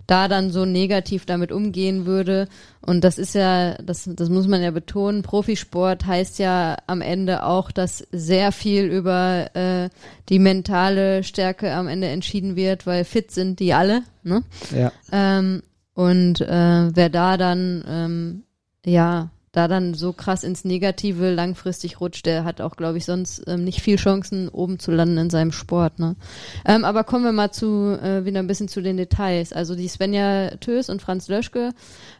[0.07, 2.47] da dann so negativ damit umgehen würde.
[2.81, 7.43] Und das ist ja, das, das muss man ja betonen, Profisport heißt ja am Ende
[7.43, 9.89] auch, dass sehr viel über äh,
[10.29, 14.03] die mentale Stärke am Ende entschieden wird, weil fit sind die alle.
[14.23, 14.43] Ne?
[14.75, 14.91] ja.
[15.11, 15.61] Ähm,
[15.93, 18.43] und äh, wer da dann, ähm,
[18.85, 23.43] ja, da dann so krass ins Negative langfristig rutscht, der hat auch, glaube ich, sonst
[23.47, 25.99] ähm, nicht viel Chancen, oben zu landen in seinem Sport.
[25.99, 26.15] Ne?
[26.65, 29.53] Ähm, aber kommen wir mal zu äh, wieder ein bisschen zu den Details.
[29.53, 31.71] Also die Svenja Tös und Franz Löschke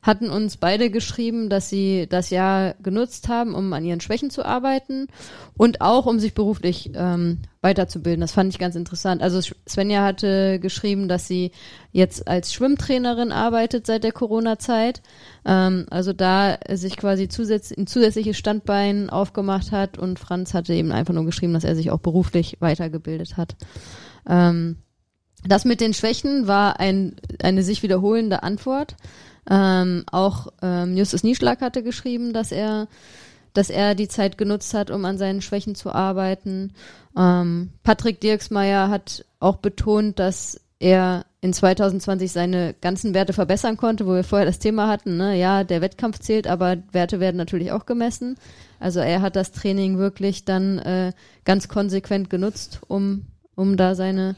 [0.01, 4.45] hatten uns beide geschrieben, dass sie das Jahr genutzt haben, um an ihren Schwächen zu
[4.45, 5.07] arbeiten
[5.55, 8.21] und auch um sich beruflich ähm, weiterzubilden.
[8.21, 9.21] Das fand ich ganz interessant.
[9.21, 11.51] Also Svenja hatte geschrieben, dass sie
[11.91, 15.01] jetzt als Schwimmtrainerin arbeitet seit der Corona-Zeit.
[15.45, 20.91] Ähm, also da sich quasi zusätz ein zusätzliches Standbein aufgemacht hat und Franz hatte eben
[20.91, 23.55] einfach nur geschrieben, dass er sich auch beruflich weitergebildet hat.
[24.27, 24.77] Ähm,
[25.45, 28.95] das mit den Schwächen war ein, eine sich wiederholende Antwort.
[29.49, 32.87] Ähm, auch ähm, Justus Nieschlag hatte geschrieben, dass er,
[33.57, 36.73] dass er die Zeit genutzt hat, um an seinen Schwächen zu arbeiten.
[37.17, 44.05] Ähm, Patrick Dirksmeier hat auch betont, dass er in 2020 seine ganzen Werte verbessern konnte,
[44.05, 45.39] wo wir vorher das Thema hatten, ne?
[45.39, 48.37] ja, der Wettkampf zählt, aber Werte werden natürlich auch gemessen.
[48.79, 54.35] Also er hat das Training wirklich dann äh, ganz konsequent genutzt, um, um da seine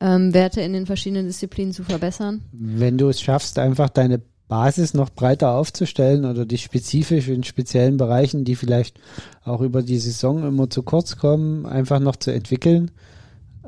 [0.00, 2.42] ähm, Werte in den verschiedenen Disziplinen zu verbessern.
[2.52, 7.96] Wenn du es schaffst, einfach deine Basis noch breiter aufzustellen oder dich spezifisch in speziellen
[7.96, 9.00] Bereichen, die vielleicht
[9.44, 12.92] auch über die Saison immer zu kurz kommen, einfach noch zu entwickeln,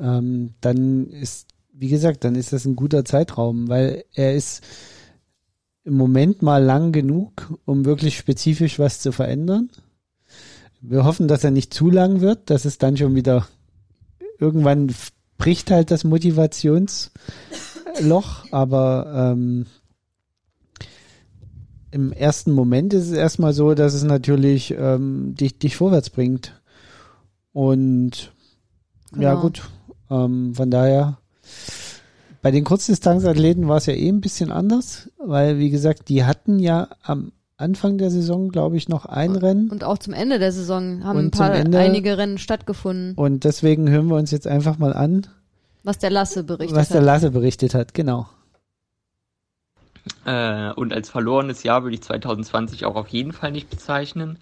[0.01, 4.63] ähm, dann ist, wie gesagt, dann ist das ein guter Zeitraum, weil er ist
[5.85, 9.71] im Moment mal lang genug, um wirklich spezifisch was zu verändern.
[10.81, 13.49] Wir hoffen, dass er nicht zu lang wird, dass es dann schon wieder
[14.39, 14.95] irgendwann
[15.39, 17.11] bricht halt das Motivationsloch,
[18.51, 19.67] aber ähm,
[21.91, 26.61] im ersten Moment ist es erstmal so, dass es natürlich ähm, dich, dich vorwärts bringt.
[27.53, 28.33] Und
[29.17, 29.41] ja Genau.
[29.41, 29.63] gut,
[30.11, 31.19] ähm, von daher,
[32.43, 36.59] bei den Kurzdistanzathleten war es ja eh ein bisschen anders, weil wie gesagt, die hatten
[36.59, 39.69] ja am Anfang der Saison, glaube ich, noch ein Rennen.
[39.71, 43.43] Und auch zum Ende der Saison haben Und ein paar Ende- einige Rennen stattgefunden, Und
[43.45, 45.27] deswegen hören wir uns jetzt einfach mal an,
[45.83, 47.07] was der Lasse berichtet was der hat.
[47.07, 47.95] Lasse berichtet hat.
[47.95, 48.27] Genau.
[50.29, 54.39] Äh, und als verlorenes Jahr würde ich 2020 auch auf jeden Fall nicht bezeichnen.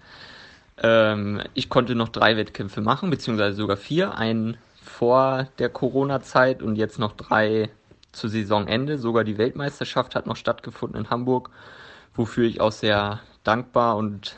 [0.82, 4.16] Ähm, ich konnte noch drei Wettkämpfe machen, beziehungsweise sogar vier.
[4.16, 7.70] Einen vor der Corona-Zeit und jetzt noch drei
[8.11, 8.99] zu Saisonende.
[8.99, 11.51] Sogar die Weltmeisterschaft hat noch stattgefunden in Hamburg,
[12.14, 14.37] wofür ich auch sehr dankbar und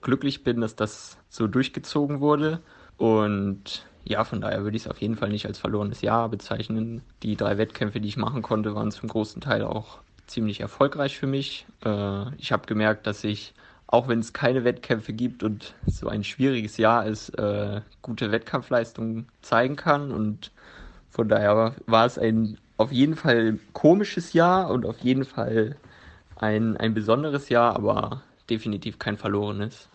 [0.00, 2.58] glücklich bin, dass das so durchgezogen wurde.
[2.96, 7.02] Und ja, von daher würde ich es auf jeden Fall nicht als verlorenes Jahr bezeichnen.
[7.22, 11.26] Die drei Wettkämpfe, die ich machen konnte, waren zum großen Teil auch ziemlich erfolgreich für
[11.26, 11.66] mich.
[11.84, 13.54] Äh, ich habe gemerkt, dass ich,
[13.86, 19.28] auch wenn es keine Wettkämpfe gibt und so ein schwieriges Jahr ist, äh, gute Wettkampfleistungen
[19.42, 20.12] zeigen kann.
[20.12, 20.52] Und
[21.10, 25.76] von daher war, es ein auf jeden Fall komisches Jahr und auf jeden Fall
[26.36, 29.88] ein, ein besonderes Jahr, aber definitiv kein verlorenes.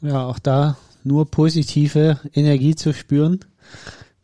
[0.00, 3.44] Ja, auch da nur positive Energie zu spüren,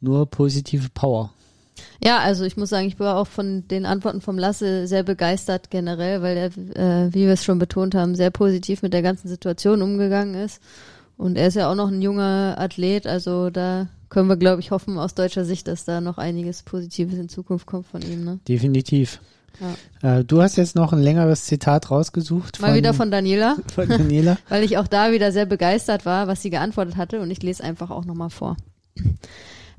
[0.01, 1.33] nur positive Power.
[2.03, 5.71] Ja, also ich muss sagen, ich war auch von den Antworten vom Lasse sehr begeistert
[5.71, 9.29] generell, weil er, äh, wie wir es schon betont haben, sehr positiv mit der ganzen
[9.29, 10.63] Situation umgegangen ist.
[11.17, 14.71] Und er ist ja auch noch ein junger Athlet, also da können wir, glaube ich,
[14.71, 18.25] hoffen aus deutscher Sicht, dass da noch einiges Positives in Zukunft kommt von ihm.
[18.25, 18.39] Ne?
[18.47, 19.21] Definitiv.
[20.03, 22.61] Äh, du hast jetzt noch ein längeres Zitat rausgesucht.
[22.61, 24.39] Mal wieder von Daniela, von Daniela.
[24.49, 27.65] weil ich auch da wieder sehr begeistert war, was sie geantwortet hatte und ich lese
[27.65, 28.57] einfach auch nochmal vor.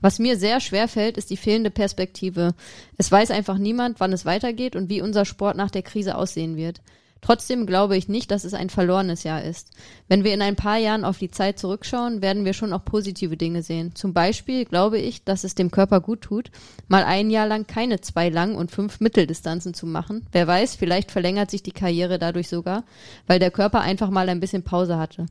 [0.02, 2.54] Was mir sehr schwer fällt, ist die fehlende Perspektive.
[2.98, 6.56] Es weiß einfach niemand, wann es weitergeht und wie unser Sport nach der Krise aussehen
[6.56, 6.82] wird.
[7.22, 9.72] Trotzdem glaube ich nicht, dass es ein verlorenes Jahr ist.
[10.08, 13.38] Wenn wir in ein paar Jahren auf die Zeit zurückschauen, werden wir schon auch positive
[13.38, 13.94] Dinge sehen.
[13.96, 16.50] Zum Beispiel glaube ich, dass es dem Körper gut tut,
[16.88, 20.26] mal ein Jahr lang keine zwei Lang- und fünf Mitteldistanzen zu machen.
[20.32, 22.84] Wer weiß, vielleicht verlängert sich die Karriere dadurch sogar,
[23.28, 25.26] weil der Körper einfach mal ein bisschen Pause hatte.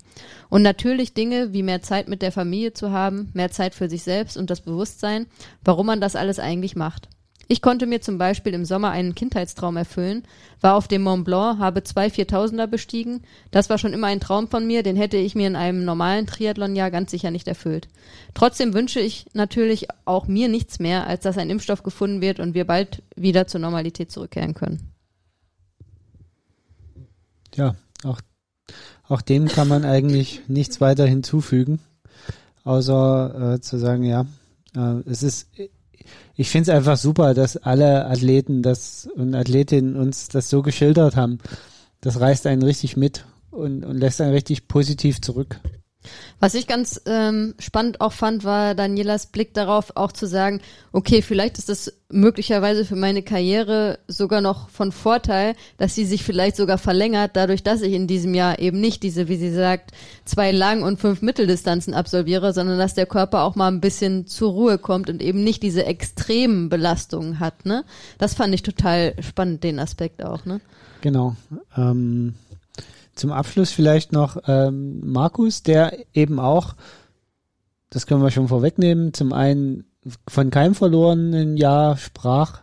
[0.49, 4.03] Und natürlich Dinge wie mehr Zeit mit der Familie zu haben, mehr Zeit für sich
[4.03, 5.27] selbst und das Bewusstsein,
[5.65, 7.09] warum man das alles eigentlich macht.
[7.51, 10.23] Ich konnte mir zum Beispiel im Sommer einen Kindheitstraum erfüllen,
[10.61, 13.23] war auf dem Mont Blanc, habe zwei Viertausender bestiegen.
[13.51, 16.27] Das war schon immer ein Traum von mir, den hätte ich mir in einem normalen
[16.27, 17.89] Triathlonjahr ganz sicher nicht erfüllt.
[18.35, 22.53] Trotzdem wünsche ich natürlich auch mir nichts mehr, als dass ein Impfstoff gefunden wird und
[22.53, 24.93] wir bald wieder zur Normalität zurückkehren können.
[27.55, 28.21] Ja, auch,
[29.09, 31.81] auch dem kann man eigentlich nichts weiter hinzufügen,
[32.65, 34.27] außer äh, zu sagen, ja,
[34.77, 35.49] äh, es ist
[36.41, 41.17] ich finde es einfach super, dass alle Athleten das und Athletinnen uns das so geschildert
[41.17, 41.41] haben.
[42.01, 45.61] Das reißt einen richtig mit und, und lässt einen richtig positiv zurück.
[46.41, 50.61] Was ich ganz ähm, spannend auch fand, war Danielas Blick darauf, auch zu sagen,
[50.93, 56.23] okay, vielleicht ist das möglicherweise für meine Karriere sogar noch von Vorteil, dass sie sich
[56.23, 59.91] vielleicht sogar verlängert, dadurch, dass ich in diesem Jahr eben nicht diese, wie sie sagt,
[60.25, 64.53] zwei Lang- und fünf Mitteldistanzen absolviere, sondern dass der Körper auch mal ein bisschen zur
[64.53, 67.67] Ruhe kommt und eben nicht diese extremen Belastungen hat.
[67.67, 67.85] Ne?
[68.19, 70.45] Das fand ich total spannend, den Aspekt auch.
[70.45, 70.61] Ne?
[71.01, 71.35] Genau.
[71.77, 72.35] Ähm
[73.19, 76.75] zum Abschluss vielleicht noch ähm, Markus, der eben auch,
[77.91, 79.85] das können wir schon vorwegnehmen, zum einen
[80.27, 82.63] von keinem verlorenen Jahr sprach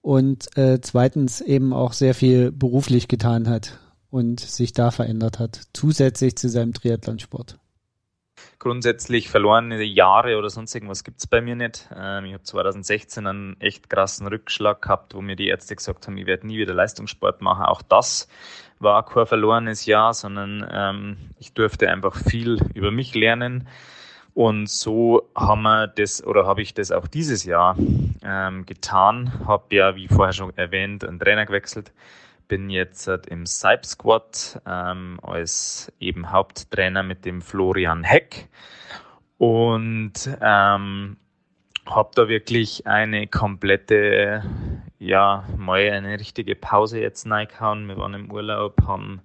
[0.00, 3.78] und äh, zweitens eben auch sehr viel beruflich getan hat
[4.10, 7.58] und sich da verändert hat, zusätzlich zu seinem Triathlonsport.
[8.60, 11.88] Grundsätzlich verlorene Jahre oder sonst irgendwas gibt es bei mir nicht.
[11.96, 16.16] Ähm, ich habe 2016 einen echt krassen Rückschlag gehabt, wo mir die Ärzte gesagt haben,
[16.16, 17.64] ich werde nie wieder Leistungssport machen.
[17.64, 18.28] Auch das
[18.80, 23.68] war kein verlorenes Jahr, sondern ähm, ich durfte einfach viel über mich lernen.
[24.34, 27.76] Und so haben wir das oder habe ich das auch dieses Jahr
[28.22, 29.46] ähm, getan.
[29.46, 31.92] Habe ja, wie vorher schon erwähnt, einen Trainer gewechselt.
[32.48, 38.48] Bin jetzt im Cyp Squad ähm, als eben Haupttrainer mit dem Florian Heck
[39.38, 41.16] und ähm,
[41.86, 44.42] habe da wirklich eine komplette,
[44.98, 47.86] ja, mal eine richtige Pause jetzt reingehauen.
[47.86, 49.20] Wir waren im Urlaub, haben,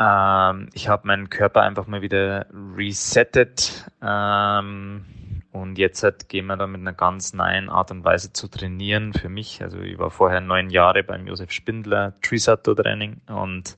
[0.00, 5.04] ähm, ich habe meinen Körper einfach mal wieder resettet ähm,
[5.52, 9.28] und jetzt gehen wir da mit einer ganz neuen Art und Weise zu trainieren für
[9.28, 9.62] mich.
[9.62, 13.76] Also ich war vorher neun Jahre beim Josef Spindler Trisato Training und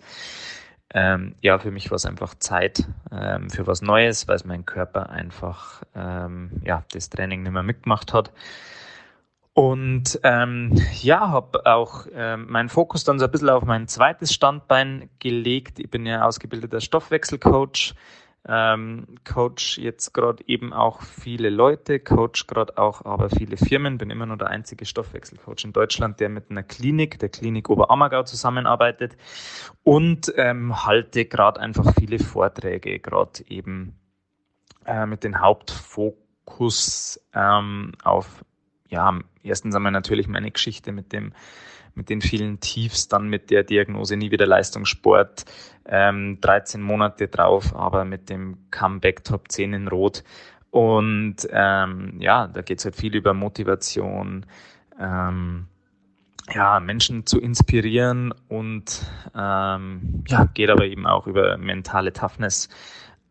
[0.96, 5.10] ähm, ja, für mich war es einfach Zeit ähm, für was Neues, weil mein Körper
[5.10, 8.32] einfach ähm, ja, das Training nicht mehr mitgemacht hat.
[9.52, 14.32] Und ähm, ja, habe auch ähm, meinen Fokus dann so ein bisschen auf mein zweites
[14.32, 15.80] Standbein gelegt.
[15.80, 17.94] Ich bin ja ausgebildeter Stoffwechselcoach
[18.46, 24.10] ähm, coach jetzt gerade eben auch viele Leute, coach gerade auch aber viele Firmen, bin
[24.10, 29.16] immer nur der einzige Stoffwechselcoach in Deutschland, der mit einer Klinik, der Klinik Oberammergau zusammenarbeitet
[29.82, 33.98] und ähm, halte gerade einfach viele Vorträge, gerade eben
[34.84, 38.44] äh, mit dem Hauptfokus ähm, auf,
[38.88, 41.32] ja, erstens einmal natürlich meine Geschichte mit dem
[41.94, 45.44] mit den vielen Tiefs, dann mit der Diagnose nie wieder Leistungssport,
[45.86, 50.24] ähm, 13 Monate drauf, aber mit dem Comeback Top 10 in Rot.
[50.70, 54.44] Und ähm, ja, da geht es halt viel über Motivation,
[54.98, 55.66] ähm,
[56.52, 59.02] ja, Menschen zu inspirieren und
[59.34, 62.68] ähm, ja, geht aber eben auch über mentale Toughness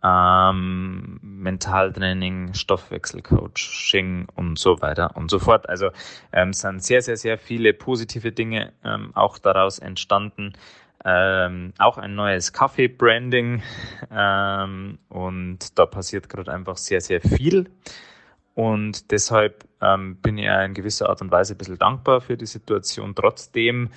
[0.04, 5.70] ähm, Mentaltraining, Stoffwechselcoaching und so weiter und so fort.
[5.70, 5.90] Also
[6.32, 10.54] ähm, sind sehr, sehr, sehr viele positive Dinge ähm, auch daraus entstanden.
[11.06, 13.62] Ähm, auch ein neues Kaffee-Branding
[14.10, 17.70] ähm, und da passiert gerade einfach sehr, sehr viel.
[18.56, 22.46] Und deshalb ähm, bin ich in gewisser Art und Weise ein bisschen dankbar für die
[22.46, 23.16] Situation.
[23.16, 23.90] Trotzdem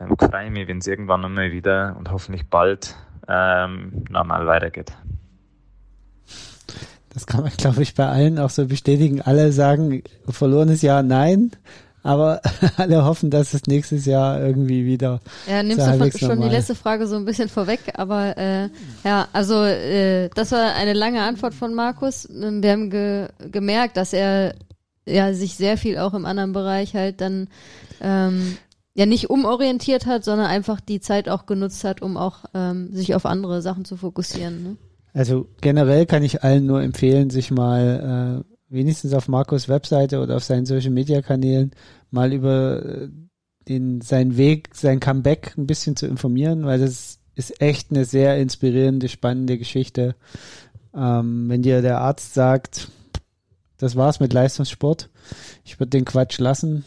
[0.00, 2.96] ähm, freue ich mich, wenn es irgendwann einmal wieder und hoffentlich bald
[3.26, 4.92] ähm, normal weitergeht.
[7.12, 9.20] Das kann man, glaube ich, bei allen auch so bestätigen.
[9.20, 11.52] Alle sagen, verlorenes Jahr nein,
[12.02, 12.40] aber
[12.76, 15.20] alle hoffen, dass es nächstes Jahr irgendwie wieder.
[15.48, 16.48] Ja, nimmst du schon normal.
[16.48, 18.68] die letzte Frage so ein bisschen vorweg, aber äh,
[19.04, 22.28] ja, also äh, das war eine lange Antwort von Markus.
[22.30, 24.54] Wir haben ge gemerkt, dass er
[25.06, 27.48] ja sich sehr viel auch im anderen Bereich halt dann
[28.00, 28.56] ähm,
[28.94, 33.14] ja nicht umorientiert hat, sondern einfach die Zeit auch genutzt hat, um auch ähm, sich
[33.14, 34.62] auf andere Sachen zu fokussieren.
[34.62, 34.76] Ne?
[35.12, 40.36] Also generell kann ich allen nur empfehlen, sich mal äh, wenigstens auf Markus Webseite oder
[40.36, 41.72] auf seinen Social Media Kanälen
[42.10, 43.08] mal über äh,
[43.68, 48.38] den, seinen Weg, sein Comeback ein bisschen zu informieren, weil das ist echt eine sehr
[48.38, 50.14] inspirierende, spannende Geschichte.
[50.94, 52.88] Ähm, wenn dir der Arzt sagt,
[53.76, 55.10] das war's mit Leistungssport,
[55.64, 56.84] ich würde den Quatsch lassen,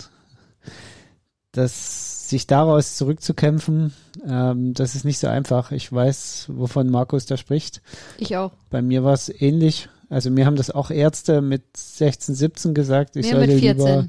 [1.52, 3.94] dass sich daraus zurückzukämpfen,
[4.28, 5.72] ähm, das ist nicht so einfach.
[5.72, 7.82] Ich weiß, wovon Markus da spricht.
[8.18, 8.52] Ich auch.
[8.70, 9.90] Bei mir war es ähnlich.
[10.10, 14.08] Also mir haben das auch Ärzte mit 16, 17 gesagt, ich sollte lieber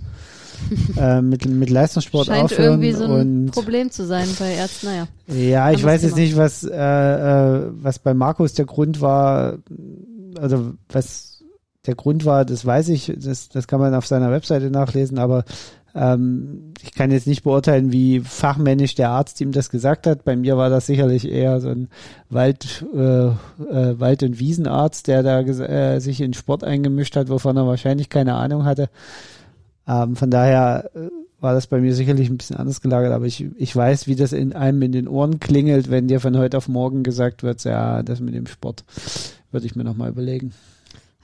[0.97, 2.83] äh, mit, mit Leistungssport Scheint aufhören.
[2.83, 5.09] irgendwie so ein Problem zu sein bei Ärzten, naja.
[5.29, 9.59] ja, ich weiß jetzt nicht, was, äh, äh, was bei Markus der Grund war,
[10.39, 11.43] also was
[11.87, 15.45] der Grund war, das weiß ich, das, das kann man auf seiner Webseite nachlesen, aber
[15.97, 20.25] ähm, ich kann jetzt nicht beurteilen, wie fachmännisch der Arzt ihm das gesagt hat.
[20.25, 21.89] Bei mir war das sicherlich eher so ein
[22.29, 27.57] Wald, äh, äh, Wald- und Wiesenarzt, der da äh, sich in Sport eingemischt hat, wovon
[27.57, 28.91] er wahrscheinlich keine Ahnung hatte.
[29.89, 31.09] Ähm, von daher äh,
[31.41, 34.33] war das bei mir sicherlich ein bisschen anders gelagert, aber ich, ich weiß, wie das
[34.33, 38.03] in einem in den Ohren klingelt, wenn dir von heute auf morgen gesagt wird, ja,
[38.03, 38.85] das mit dem Sport
[39.51, 40.53] würde ich mir nochmal überlegen.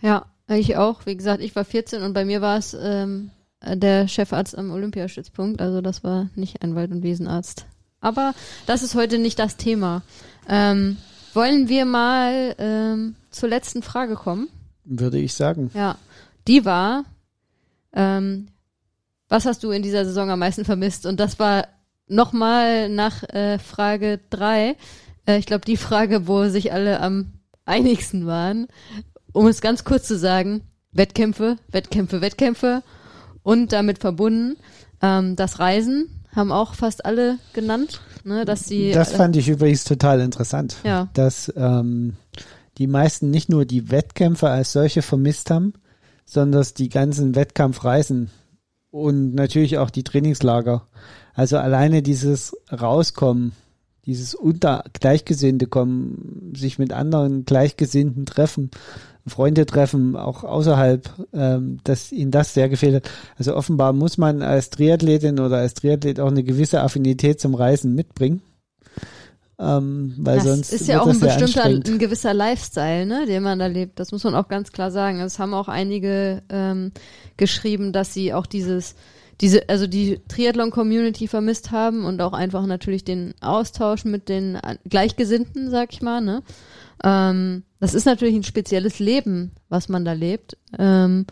[0.00, 1.04] Ja, ich auch.
[1.04, 3.30] Wie gesagt, ich war 14 und bei mir war es ähm,
[3.64, 5.60] der Chefarzt am Olympiastützpunkt.
[5.60, 7.66] Also das war nicht ein Wald- und Wiesenarzt.
[8.00, 8.34] Aber
[8.66, 10.02] das ist heute nicht das Thema.
[10.48, 10.96] Ähm,
[11.34, 14.48] wollen wir mal ähm, zur letzten Frage kommen?
[14.84, 15.70] Würde ich sagen.
[15.74, 15.96] Ja,
[16.48, 17.04] die war,
[17.92, 18.48] ähm,
[19.28, 21.06] was hast du in dieser Saison am meisten vermisst?
[21.06, 21.68] Und das war
[22.08, 24.76] nochmal nach äh, Frage drei.
[25.26, 27.32] Äh, ich glaube, die Frage, wo sich alle am
[27.64, 28.66] einigsten waren.
[29.32, 32.82] Um es ganz kurz zu sagen, Wettkämpfe, Wettkämpfe, Wettkämpfe
[33.42, 34.56] und damit verbunden
[35.00, 39.84] ähm, das Reisen haben auch fast alle genannt, ne, dass sie Das fand ich übrigens
[39.84, 40.76] total interessant.
[40.84, 42.14] ja dass ähm,
[42.78, 45.74] die meisten nicht nur die Wettkämpfe als solche vermisst haben,
[46.24, 48.30] sondern dass die ganzen Wettkampfreisen
[48.90, 50.86] und natürlich auch die Trainingslager.
[51.34, 53.52] Also alleine dieses Rauskommen,
[54.06, 58.70] dieses unter Gleichgesinnte kommen, sich mit anderen Gleichgesinnten treffen,
[59.26, 63.10] Freunde treffen, auch außerhalb, ähm, dass ihnen das sehr gefehlt hat.
[63.38, 67.94] Also offenbar muss man als Triathletin oder als Triathlet auch eine gewisse Affinität zum Reisen
[67.94, 68.42] mitbringen.
[69.58, 73.60] Ähm, weil das sonst ist ja auch ein bestimmter, ein gewisser Lifestyle, ne, den man
[73.60, 74.00] da lebt.
[74.00, 75.20] Das muss man auch ganz klar sagen.
[75.20, 76.90] Es haben auch einige ähm,
[77.36, 78.96] geschrieben, dass sie auch dieses,
[79.40, 84.58] diese, also die Triathlon-Community vermisst haben und auch einfach natürlich den Austausch mit den
[84.88, 86.42] Gleichgesinnten, sag ich mal, ne.
[87.04, 90.56] Ähm, das ist natürlich ein spezielles Leben, was man da lebt.
[90.78, 91.26] Ähm,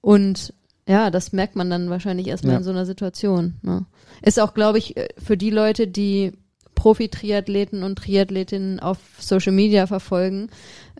[0.00, 0.52] und
[0.88, 2.58] ja, das merkt man dann wahrscheinlich erstmal Ja.
[2.58, 3.54] in so einer Situation.
[3.62, 3.86] Ne?
[4.22, 6.32] Ist auch, glaube ich, äh, für die Leute, die
[6.74, 10.48] Profi-Triathleten und Triathletinnen auf Social Media verfolgen.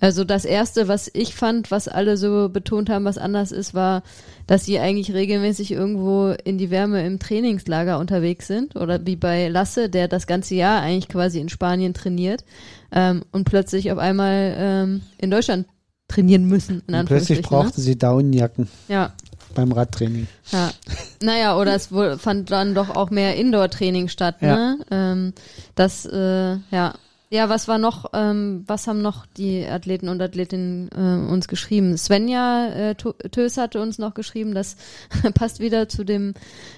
[0.03, 4.03] Also das erste, was ich fand, was alle so betont haben, was anders ist, war,
[4.49, 9.47] dass sie eigentlich regelmäßig irgendwo in die Wärme im Trainingslager unterwegs sind oder wie bei
[9.47, 12.45] Lasse, der das ganze Jahr eigentlich quasi in Spanien trainiert
[12.91, 15.69] ähm, und plötzlich auf einmal ähm, in Deutschland
[16.09, 16.83] trainieren müssen.
[16.89, 18.71] In Und plötzlich Anführungsstrichen, brauchte sie Daunenjacken ne?
[18.89, 19.13] Ja,
[19.55, 20.27] beim Radtraining.
[20.51, 20.73] ja.
[21.21, 24.57] Naja, oder es wohl, fand dann doch auch mehr Indoor-Training statt, Ja.
[24.57, 24.79] ne?
[24.91, 25.33] Ähm,
[25.77, 26.95] das, äh, ja.
[27.33, 31.97] Ja, was war noch, ähm, was haben noch die Athleten und Athletinnen äh, uns geschrieben?
[31.97, 34.77] Svenja äh, Tö- Tös hatte uns noch geschrieben, das
[35.35, 36.35] passt wieder zu den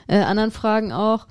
[0.06, 1.26] äh, anderen Fragen auch.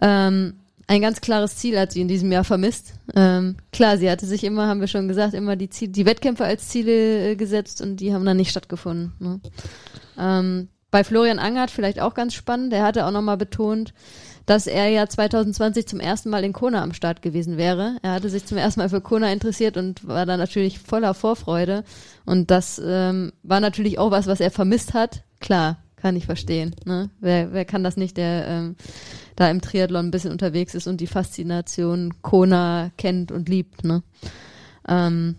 [0.00, 0.54] Ähm,
[0.86, 2.94] ein ganz klares Ziel hat sie in diesem Jahr vermisst.
[3.16, 6.44] Ähm, klar, sie hatte sich immer, haben wir schon gesagt, immer die, Ziel, die Wettkämpfe
[6.44, 9.14] als Ziele äh, gesetzt und die haben dann nicht stattgefunden.
[9.18, 9.40] Ne?
[10.16, 12.72] Ähm, bei Florian Angert vielleicht auch ganz spannend.
[12.72, 13.94] Der hatte auch nochmal betont,
[14.50, 17.98] dass er ja 2020 zum ersten Mal in Kona am Start gewesen wäre.
[18.02, 21.84] Er hatte sich zum ersten Mal für Kona interessiert und war da natürlich voller Vorfreude.
[22.26, 25.22] Und das ähm, war natürlich auch was, was er vermisst hat.
[25.38, 26.74] Klar, kann ich verstehen.
[26.84, 27.10] Ne?
[27.20, 28.76] Wer, wer kann das nicht, der ähm,
[29.36, 33.84] da im Triathlon ein bisschen unterwegs ist und die Faszination Kona kennt und liebt.
[33.84, 34.02] Ne?
[34.88, 35.36] Ähm,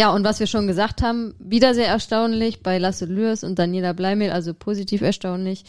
[0.00, 3.92] ja, und was wir schon gesagt haben, wieder sehr erstaunlich bei Lasse Lürs und Daniela
[3.92, 5.62] Bleimehl, also positiv erstaunlich,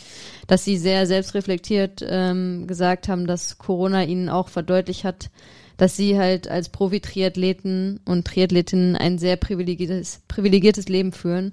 [0.48, 5.32] dass sie sehr selbstreflektiert ähm, gesagt haben, dass Corona ihnen auch verdeutlicht hat,
[5.76, 11.52] dass sie halt als Profi-Triathleten und Triathletinnen ein sehr privilegiertes, privilegiertes Leben führen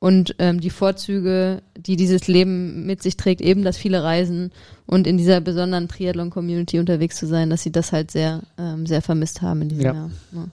[0.00, 4.50] und ähm, die Vorzüge, die dieses Leben mit sich trägt, eben das viele Reisen
[4.86, 9.00] und in dieser besonderen Triathlon-Community unterwegs zu sein, dass sie das halt sehr, ähm, sehr
[9.00, 9.92] vermisst haben in diesem Ja.
[9.92, 10.10] Jahr.
[10.32, 10.48] Ja.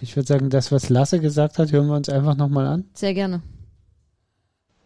[0.00, 2.84] Ich würde sagen, das, was Lasse gesagt hat, hören wir uns einfach nochmal an.
[2.94, 3.42] Sehr gerne.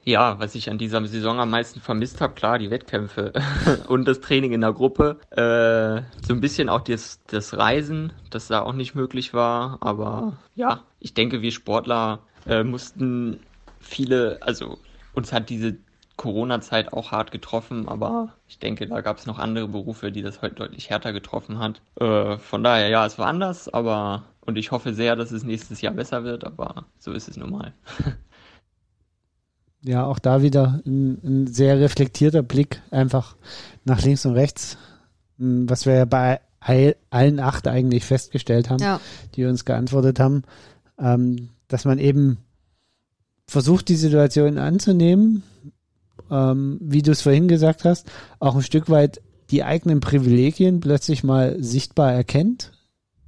[0.04, 3.32] Ja, was ich an dieser Saison am meisten vermisst habe, klar, die Wettkämpfe
[3.88, 5.20] und das Training in der Gruppe.
[5.30, 9.78] Äh, so ein bisschen auch das, das Reisen, das da auch nicht möglich war.
[9.80, 13.38] Aber ja, ich denke, wir Sportler äh, mussten
[13.78, 14.78] viele, also
[15.14, 15.76] uns hat diese
[16.22, 20.40] Corona-Zeit auch hart getroffen, aber ich denke, da gab es noch andere Berufe, die das
[20.40, 21.82] heute deutlich härter getroffen hat.
[21.98, 25.80] Äh, von daher, ja, es war anders, aber und ich hoffe sehr, dass es nächstes
[25.80, 27.72] Jahr besser wird, aber so ist es nun mal.
[29.82, 33.34] ja, auch da wieder ein, ein, sehr reflektierter Blick einfach
[33.84, 34.78] nach links und rechts,
[35.38, 36.40] hm, was wir ja bei
[37.10, 39.00] allen acht eigentlich festgestellt haben, ja.
[39.34, 40.44] die uns geantwortet haben,
[41.00, 42.38] ähm, dass man eben
[43.48, 45.42] versucht, die Situation anzunehmen,
[46.30, 51.24] ähm, wie du es vorhin gesagt hast, auch ein Stück weit die eigenen Privilegien plötzlich
[51.24, 52.72] mal sichtbar erkennt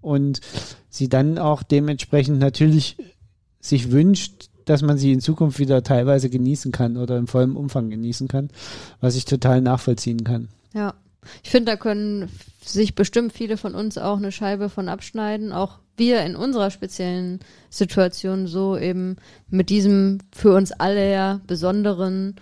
[0.01, 0.41] und
[0.89, 2.97] sie dann auch dementsprechend natürlich
[3.61, 7.91] sich wünscht, dass man sie in Zukunft wieder teilweise genießen kann oder in vollem Umfang
[7.91, 8.49] genießen kann,
[9.01, 10.49] was ich total nachvollziehen kann.
[10.72, 10.95] Ja,
[11.43, 12.30] ich finde, da können
[12.64, 17.41] sich bestimmt viele von uns auch eine Scheibe von abschneiden, auch wir in unserer speziellen
[17.70, 19.16] Situation so eben
[19.49, 22.37] mit diesem für uns alle ja besonderen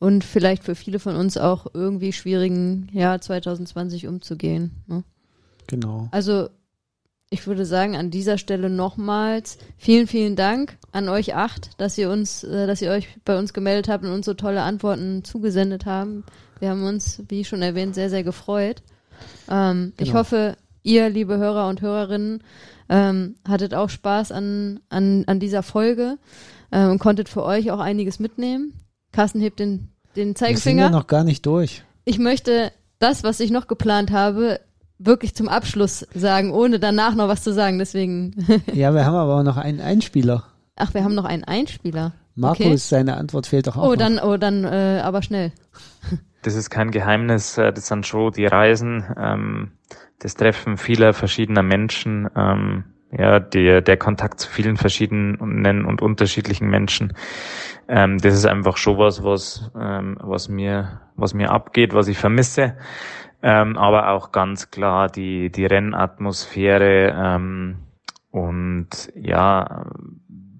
[0.00, 4.82] und vielleicht für viele von uns auch irgendwie schwierigen Jahr 2020 umzugehen.
[4.88, 5.04] Ne?
[5.68, 6.08] Genau.
[6.10, 6.48] Also
[7.28, 12.10] ich würde sagen, an dieser Stelle nochmals vielen, vielen Dank an euch acht, dass ihr
[12.10, 15.86] uns, äh, dass ihr euch bei uns gemeldet habt und uns so tolle Antworten zugesendet
[15.86, 16.24] haben.
[16.58, 18.82] Wir haben uns, wie schon erwähnt, sehr, sehr gefreut.
[19.48, 20.08] Ähm, genau.
[20.08, 22.42] Ich hoffe, ihr, liebe Hörer und Hörerinnen,
[22.88, 26.16] ähm, hattet auch Spaß an, an, an dieser Folge
[26.70, 28.72] äh, und konntet für euch auch einiges mitnehmen.
[29.12, 30.82] Carsten hebt den, den Zeigefinger.
[30.82, 31.82] Wir sind ja noch gar nicht durch.
[32.04, 34.60] Ich möchte das, was ich noch geplant habe,
[34.98, 37.78] wirklich zum Abschluss sagen, ohne danach noch was zu sagen.
[37.78, 38.34] Deswegen.
[38.72, 40.44] ja, wir haben aber auch noch einen Einspieler.
[40.76, 42.12] Ach, wir haben noch einen Einspieler.
[42.34, 42.76] Markus, okay.
[42.76, 43.90] seine Antwort fehlt doch auch.
[43.90, 45.52] Oh, dann, oh, dann, äh, aber schnell.
[46.42, 47.58] Das ist kein Geheimnis.
[47.58, 49.72] Äh, das sind schon die Reisen, ähm,
[50.20, 52.84] das Treffen vieler verschiedener Menschen, ähm,
[53.16, 57.14] ja, der, der Kontakt zu vielen verschiedenen und unterschiedlichen Menschen.
[57.88, 62.18] Ähm, das ist einfach schon was, was, ähm, was mir, was mir abgeht, was ich
[62.18, 62.76] vermisse
[63.42, 67.78] ähm, aber auch ganz klar die, die Rennatmosphäre ähm,
[68.30, 69.86] und ja,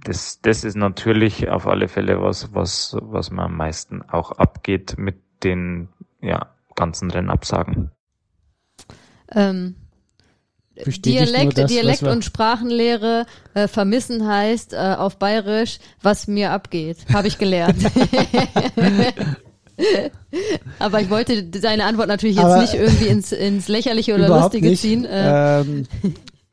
[0.02, 4.94] das, das ist natürlich auf alle Fälle was, was, was mir am meisten auch abgeht
[4.96, 5.90] mit den
[6.22, 7.90] ja, ganzen Rennabsagen.
[9.30, 9.76] Ähm,
[10.86, 17.28] Dialekt, das, Dialekt und Sprachenlehre äh, vermissen heißt äh, auf Bayerisch, was mir abgeht, habe
[17.28, 17.76] ich gelernt.
[20.78, 24.68] Aber ich wollte seine Antwort natürlich jetzt Aber nicht irgendwie ins, ins Lächerliche oder Lustige
[24.68, 24.82] nicht.
[24.82, 25.04] ziehen.
[25.04, 25.60] Äh.
[25.60, 25.86] Ähm,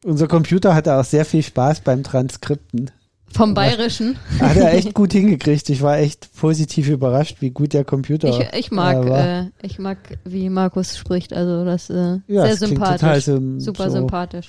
[0.03, 2.91] unser Computer hatte auch sehr viel Spaß beim Transkripten.
[3.33, 4.17] Vom Bayerischen.
[4.39, 5.69] Hat er echt gut hingekriegt.
[5.69, 9.97] Ich war echt positiv überrascht, wie gut der Computer Ich, ich mag, äh, ich mag,
[10.23, 11.33] wie Markus spricht.
[11.33, 13.25] Also das äh, ja, sehr sympathisch.
[13.25, 14.47] So, Super so sympathisch.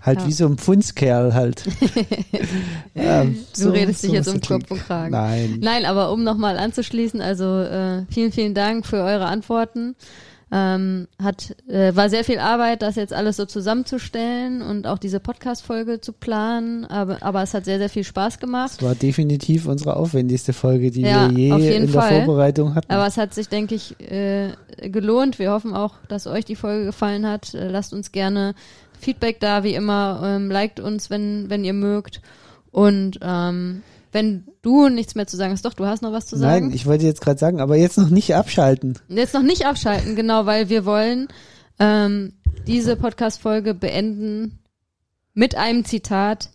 [0.00, 0.26] Halt ja.
[0.26, 1.62] wie so ein Pfundskerl halt.
[2.94, 5.12] ähm, du so, redest dich jetzt um Kopf und Kragen.
[5.12, 5.58] Nein.
[5.60, 9.94] Nein, aber um nochmal anzuschließen, also äh, vielen, vielen Dank für eure Antworten.
[10.54, 15.18] Ähm, hat äh, war sehr viel Arbeit, das jetzt alles so zusammenzustellen und auch diese
[15.18, 18.72] Podcast-Folge zu planen, aber, aber es hat sehr, sehr viel Spaß gemacht.
[18.72, 22.10] Es war definitiv unsere aufwendigste Folge, die ja, wir je in Fall.
[22.10, 22.92] der Vorbereitung hatten.
[22.92, 24.50] Aber es hat sich, denke ich, äh,
[24.82, 25.38] gelohnt.
[25.38, 27.54] Wir hoffen auch, dass euch die Folge gefallen hat.
[27.54, 28.54] Äh, lasst uns gerne
[29.00, 30.20] Feedback da, wie immer.
[30.22, 32.20] Ähm, liked uns, wenn, wenn ihr mögt.
[32.72, 33.82] Und ähm,
[34.12, 36.66] wenn du nichts mehr zu sagen hast, doch, du hast noch was zu sagen.
[36.66, 38.98] Nein, ich wollte jetzt gerade sagen, aber jetzt noch nicht abschalten.
[39.08, 41.28] Jetzt noch nicht abschalten, genau, weil wir wollen
[41.78, 42.34] ähm,
[42.66, 44.60] diese Podcast-Folge beenden
[45.34, 46.50] mit einem Zitat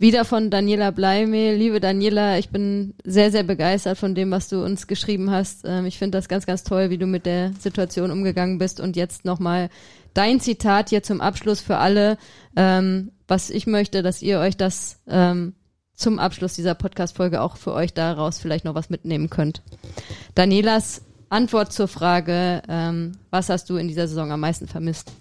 [0.00, 1.54] wieder von Daniela Bleimehl.
[1.54, 5.64] Liebe Daniela, ich bin sehr, sehr begeistert von dem, was du uns geschrieben hast.
[5.64, 8.80] Ähm, ich finde das ganz, ganz toll, wie du mit der Situation umgegangen bist.
[8.80, 9.68] Und jetzt nochmal
[10.14, 12.16] dein Zitat hier zum Abschluss für alle,
[12.56, 15.54] ähm, was ich möchte, dass ihr euch das ähm,
[16.00, 19.62] zum Abschluss dieser Podcast-Folge auch für euch daraus vielleicht noch was mitnehmen könnt.
[20.34, 25.12] Danielas Antwort zur Frage, ähm, was hast du in dieser Saison am meisten vermisst?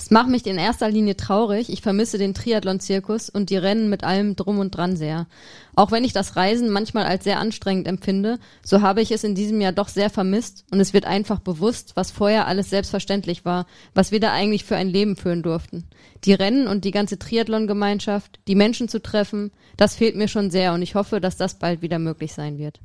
[0.00, 1.70] Es macht mich in erster Linie traurig.
[1.70, 5.26] Ich vermisse den Triathlon-Zirkus und die Rennen mit allem drum und dran sehr.
[5.74, 9.34] Auch wenn ich das Reisen manchmal als sehr anstrengend empfinde, so habe ich es in
[9.34, 13.66] diesem Jahr doch sehr vermisst und es wird einfach bewusst, was vorher alles selbstverständlich war,
[13.92, 15.88] was wir da eigentlich für ein Leben führen durften.
[16.24, 20.74] Die Rennen und die ganze Triathlon-Gemeinschaft, die Menschen zu treffen, das fehlt mir schon sehr
[20.74, 22.80] und ich hoffe, dass das bald wieder möglich sein wird.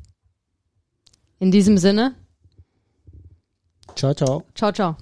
[1.39, 2.15] In diesem Sinne.
[3.95, 4.43] Ciao, ciao.
[4.55, 4.97] Ciao, ciao.